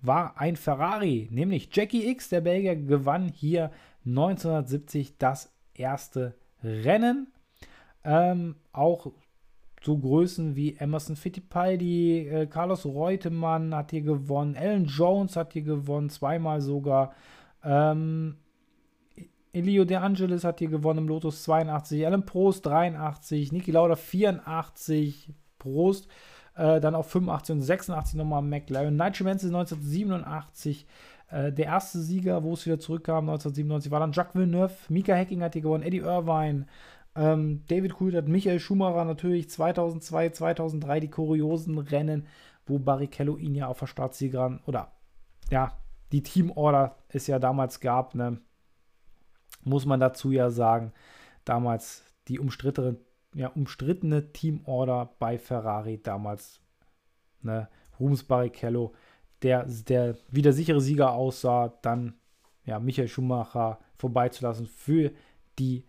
[0.00, 3.70] war ein Ferrari, nämlich Jackie X, der Belgier, gewann hier
[4.04, 7.32] 1970 das erste Rennen.
[8.04, 9.12] Ähm, auch
[9.82, 15.62] so Größen wie Emerson Fittipaldi, äh, Carlos Reutemann hat hier gewonnen, Alan Jones hat hier
[15.62, 17.14] gewonnen, zweimal sogar.
[17.62, 18.36] Ähm,
[19.52, 25.32] Elio De Angelis hat hier gewonnen im Lotus 82, Alan Prost 83, Niki Lauda 84,
[25.58, 26.08] Prost
[26.56, 28.96] äh, dann auf 85 und 86 nochmal McLaren.
[28.96, 30.86] Nigel Mansell 1987
[31.30, 34.74] äh, der erste Sieger, wo es wieder zurückkam, 1997, war dann Jacques Villeneuve.
[34.88, 36.66] Mika Hacking hat hier gewonnen, Eddie Irvine,
[37.16, 42.26] ähm, David Coulthard, Michael Schumacher natürlich 2002, 2003 die kuriosen Rennen,
[42.66, 44.92] wo Barrichello ihn ja auf der Startsiegerin oder
[45.50, 45.76] ja,
[46.12, 48.38] die Teamorder es ja damals gab, ne?
[49.64, 50.92] muss man dazu ja sagen,
[51.44, 52.96] damals die umstrittene,
[53.34, 56.60] ja, umstrittene Teamorder bei Ferrari damals,
[57.42, 57.68] ne,
[57.98, 58.92] Rubens Barrichello,
[59.42, 62.14] der, der wie der sichere Sieger aussah, dann
[62.64, 65.12] ja, Michael Schumacher vorbeizulassen für
[65.58, 65.84] die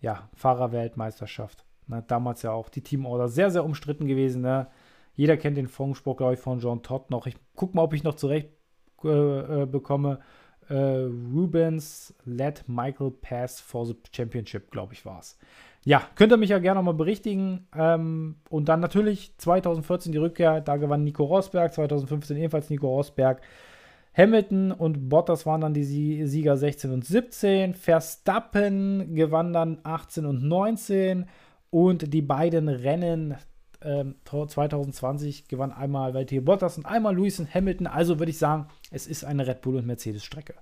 [0.00, 1.64] ja, Fahrerweltmeisterschaft.
[1.86, 4.42] Ne, damals ja auch die Teamorder sehr, sehr umstritten gewesen.
[4.42, 4.68] Ne?
[5.14, 7.26] Jeder kennt den Funkspruch, glaube ich, von John Todd noch.
[7.26, 8.50] Ich gucke mal, ob ich noch zurecht
[9.04, 10.20] äh, äh, bekomme
[10.68, 15.38] äh, Rubens led Michael Pass for the Championship, glaube ich, war es.
[15.86, 17.68] Ja, könnt ihr mich ja gerne nochmal berichtigen.
[17.72, 23.40] Ähm, und dann natürlich 2014 die Rückkehr, da gewann Nico Rosberg, 2015 ebenfalls Nico Rosberg.
[24.12, 27.74] Hamilton und Bottas waren dann die Sieger 16 und 17.
[27.74, 31.26] Verstappen gewann dann 18 und 19.
[31.70, 33.36] Und die beiden Rennen
[34.24, 37.86] 2020 ähm, gewann einmal Valtteri Bottas und einmal Lewis und Hamilton.
[37.86, 40.54] Also würde ich sagen, es ist eine Red Bull und Mercedes Strecke.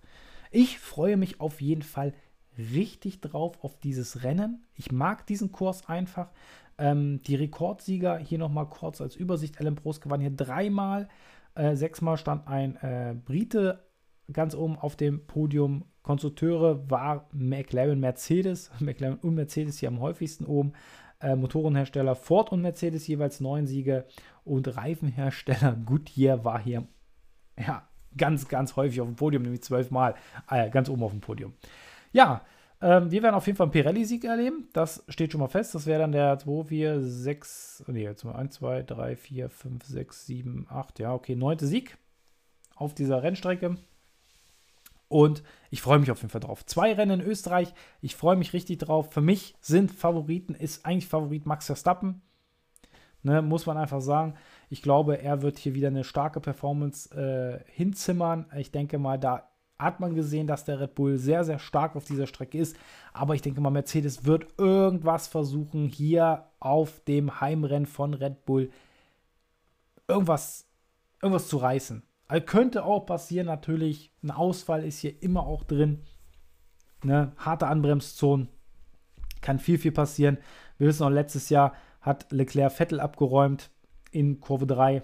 [0.50, 2.12] Ich freue mich auf jeden Fall
[2.58, 4.64] richtig drauf auf dieses Rennen.
[4.74, 6.30] Ich mag diesen Kurs einfach.
[6.78, 9.60] Ähm, die Rekordsieger hier nochmal kurz als Übersicht.
[9.60, 11.08] Alan Prost gewann hier dreimal.
[11.54, 13.84] Äh, sechsmal stand ein äh, Brite
[14.32, 15.84] ganz oben auf dem Podium.
[16.02, 18.70] Konstrukteure war McLaren Mercedes.
[18.80, 20.72] McLaren und Mercedes hier am häufigsten oben
[21.20, 24.04] äh, Motorenhersteller Ford und Mercedes jeweils neun Siege
[24.44, 26.86] und Reifenhersteller Goodyear war hier
[27.58, 30.14] ja, ganz, ganz häufig auf dem Podium, nämlich zwölfmal
[30.50, 31.54] äh, ganz oben auf dem Podium.
[32.14, 32.42] Ja,
[32.80, 34.68] ähm, wir werden auf jeden Fall einen Pirelli-Sieg erleben.
[34.72, 35.74] Das steht schon mal fest.
[35.74, 39.84] Das wäre dann der 2, 4, 6, nee, jetzt mal 1, 2, 3, 4, 5,
[39.84, 41.98] 6, 7, 8, ja, okay, neunte Sieg
[42.76, 43.76] auf dieser Rennstrecke.
[45.08, 46.64] Und ich freue mich auf jeden Fall drauf.
[46.66, 47.74] Zwei Rennen in Österreich.
[48.00, 49.12] Ich freue mich richtig drauf.
[49.12, 52.22] Für mich sind Favoriten, ist eigentlich Favorit Max Verstappen.
[53.22, 54.34] Ne, muss man einfach sagen.
[54.70, 58.46] Ich glaube, er wird hier wieder eine starke Performance äh, hinzimmern.
[58.56, 59.48] Ich denke mal, da
[59.78, 62.76] hat man gesehen, dass der Red Bull sehr, sehr stark auf dieser Strecke ist.
[63.12, 68.70] Aber ich denke mal, Mercedes wird irgendwas versuchen, hier auf dem Heimrennen von Red Bull
[70.06, 70.66] irgendwas,
[71.20, 72.02] irgendwas zu reißen.
[72.28, 74.10] Also könnte auch passieren, natürlich.
[74.22, 76.02] Ein Ausfall ist hier immer auch drin.
[77.02, 77.32] Ne?
[77.36, 78.48] Harte Anbremszonen.
[79.40, 80.38] Kann viel, viel passieren.
[80.78, 83.70] Wir wissen auch, letztes Jahr hat Leclerc Vettel abgeräumt
[84.10, 85.02] in Kurve 3.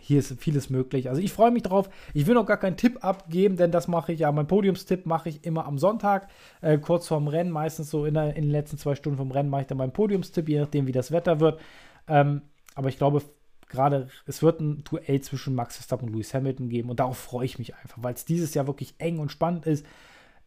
[0.00, 1.08] Hier ist vieles möglich.
[1.08, 1.88] Also ich freue mich drauf.
[2.14, 4.32] Ich will noch gar keinen Tipp abgeben, denn das mache ich ja.
[4.32, 6.28] Mein Podiumstipp mache ich immer am Sonntag,
[6.62, 7.50] äh, kurz vorm Rennen.
[7.50, 9.92] Meistens so in, der, in, den letzten zwei Stunden vom Rennen mache ich dann meinen
[9.92, 11.60] Podiumstipp, je nachdem, wie das Wetter wird.
[12.08, 12.42] Ähm,
[12.74, 13.22] aber ich glaube,
[13.68, 17.44] gerade, es wird ein Duell zwischen Max Verstappen und Lewis Hamilton geben und darauf freue
[17.44, 19.86] ich mich einfach, weil es dieses Jahr wirklich eng und spannend ist.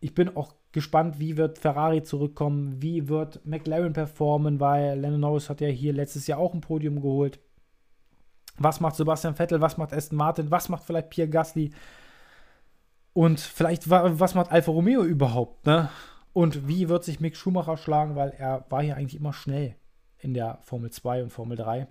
[0.02, 5.50] ich bin auch gespannt, wie wird Ferrari zurückkommen, wie wird McLaren performen, weil Lennon Norris
[5.50, 7.40] hat ja hier letztes Jahr auch ein Podium geholt.
[8.58, 11.72] Was macht Sebastian Vettel, was macht Aston Martin, was macht vielleicht Pierre Gasly
[13.14, 15.90] und vielleicht was macht Alfa Romeo überhaupt, ne?
[16.34, 19.76] Und wie wird sich Mick Schumacher schlagen, weil er war hier eigentlich immer schnell
[20.20, 21.88] in der Formel 2 und Formel 3.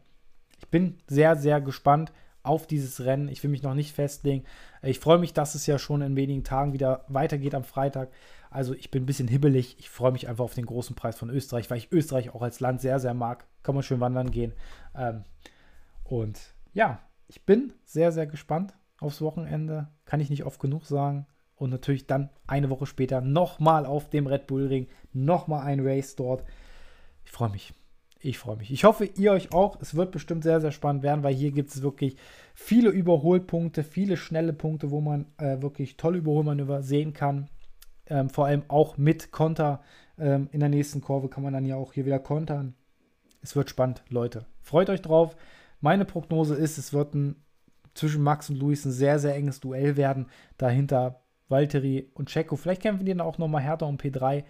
[0.59, 3.29] Ich bin sehr, sehr gespannt auf dieses Rennen.
[3.29, 4.45] Ich will mich noch nicht festlegen.
[4.83, 8.11] Ich freue mich, dass es ja schon in wenigen Tagen wieder weitergeht am Freitag.
[8.51, 9.77] Also ich bin ein bisschen hibbelig.
[9.79, 12.59] Ich freue mich einfach auf den großen Preis von Österreich, weil ich Österreich auch als
[12.59, 13.45] Land sehr, sehr mag.
[13.63, 14.55] Kann man schön wandern gehen.
[14.97, 15.23] Ähm,
[16.05, 16.39] und
[16.73, 19.89] ja, ich bin sehr, sehr gespannt aufs Wochenende.
[20.05, 21.27] Kann ich nicht oft genug sagen.
[21.57, 24.89] Und natürlich dann eine Woche später nochmal auf dem Red Bull Ring.
[25.13, 26.45] Nochmal ein Race dort.
[27.25, 27.73] Ich freue mich.
[28.25, 28.73] Ich freue mich.
[28.73, 29.81] Ich hoffe, ihr euch auch.
[29.81, 32.17] Es wird bestimmt sehr, sehr spannend werden, weil hier gibt es wirklich
[32.55, 37.49] viele Überholpunkte, viele schnelle Punkte, wo man äh, wirklich tolle Überholmanöver sehen kann.
[38.07, 39.83] Ähm, vor allem auch mit Konter.
[40.19, 42.75] Ähm, in der nächsten Kurve kann man dann ja auch hier wieder kontern.
[43.41, 44.47] Es wird spannend, Leute.
[44.61, 45.37] Freut euch drauf.
[45.83, 47.45] Meine Prognose ist, es wird ein,
[47.93, 50.29] zwischen Max und Luis ein sehr, sehr enges Duell werden.
[50.57, 52.57] Dahinter Valtteri und Checo.
[52.57, 54.45] Vielleicht kämpfen die dann auch nochmal härter um P3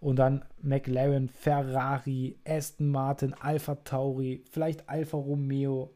[0.00, 5.94] und dann McLaren, Ferrari, Aston Martin, Alpha Tauri, vielleicht Alfa Romeo,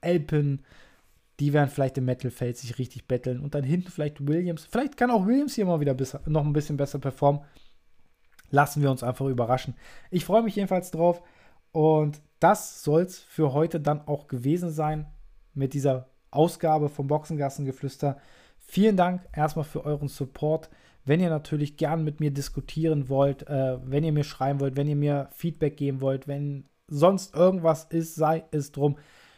[0.00, 0.64] Alpen,
[1.40, 4.64] die werden vielleicht im Metalfeld sich richtig betteln und dann hinten vielleicht Williams.
[4.64, 7.42] Vielleicht kann auch Williams hier mal wieder besser, noch ein bisschen besser performen.
[8.50, 9.74] Lassen wir uns einfach überraschen.
[10.10, 11.22] Ich freue mich jedenfalls drauf
[11.72, 15.06] und das soll es für heute dann auch gewesen sein
[15.54, 18.16] mit dieser Ausgabe vom Boxengassengeflüster.
[18.58, 20.70] Vielen Dank erstmal für euren Support.
[21.04, 24.88] Wenn ihr natürlich gern mit mir diskutieren wollt, äh, wenn ihr mir schreiben wollt, wenn
[24.88, 28.96] ihr mir Feedback geben wollt, wenn sonst irgendwas ist, sei es drum.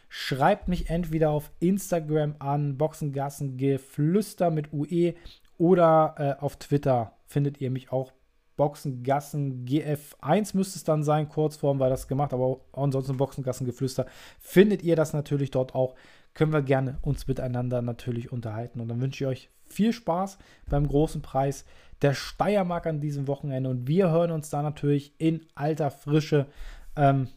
[0.09, 5.15] Schreibt mich entweder auf Instagram an, Boxengassengeflüster mit UE
[5.57, 8.13] oder äh, auf Twitter findet ihr mich auch.
[8.57, 14.05] Boxengassen GF1 müsste es dann sein, Kurzform, weil das gemacht, aber ansonsten Boxengassengeflüster
[14.39, 15.95] findet ihr das natürlich dort auch.
[16.33, 18.79] Können wir gerne uns miteinander natürlich unterhalten.
[18.81, 20.37] Und dann wünsche ich euch viel Spaß
[20.69, 21.65] beim großen Preis
[22.01, 23.69] der Steiermark an diesem Wochenende.
[23.69, 26.47] Und wir hören uns da natürlich in alter Frische
[26.95, 27.29] ähm,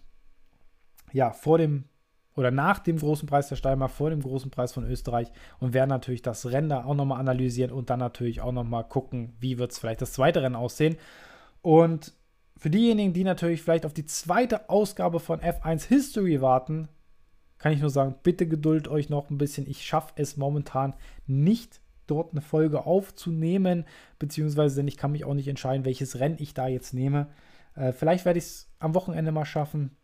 [1.13, 1.85] ja, vor dem
[2.39, 5.27] oder nach dem großen Preis der Steiermark, vor dem großen Preis von Österreich
[5.59, 9.35] und werden natürlich das Rennen da auch nochmal analysieren und dann natürlich auch nochmal gucken,
[9.41, 10.97] wie wird es vielleicht das zweite Rennen aussehen.
[11.63, 12.13] Und
[12.57, 16.87] für diejenigen, die natürlich vielleicht auf die zweite Ausgabe von F1 History warten,
[17.59, 19.69] kann ich nur sagen, bitte geduld euch noch ein bisschen.
[19.69, 20.95] Ich schaffe es momentan
[21.27, 23.85] nicht dort eine Folge aufzunehmen,
[24.21, 27.27] beziehungsweise denn ich kann mich auch nicht entscheiden, welches Rennen ich da jetzt nehme.
[27.75, 29.97] Äh, vielleicht werde ich es am Wochenende mal schaffen,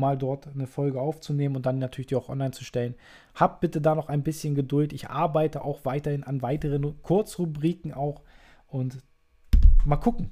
[0.00, 2.94] mal dort eine Folge aufzunehmen und dann natürlich die auch online zu stellen.
[3.34, 4.92] Habt bitte da noch ein bisschen Geduld.
[4.92, 8.22] Ich arbeite auch weiterhin an weiteren Kurzrubriken auch
[8.66, 8.98] und
[9.84, 10.30] mal gucken.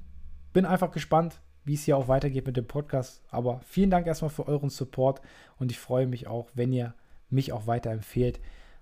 [0.51, 3.23] Bin einfach gespannt, wie es hier auch weitergeht mit dem Podcast.
[3.29, 5.21] Aber vielen Dank erstmal für euren Support
[5.57, 6.93] und ich freue mich auch, wenn ihr
[7.29, 8.39] mich auch weiterempfehlt.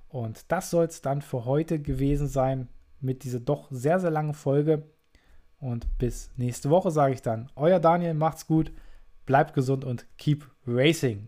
[0.09, 2.69] Und das soll es dann für heute gewesen sein
[3.01, 4.83] mit dieser doch sehr, sehr langen Folge.
[5.59, 7.49] Und bis nächste Woche sage ich dann.
[7.55, 8.71] Euer Daniel, macht's gut,
[9.27, 11.27] bleibt gesund und keep racing.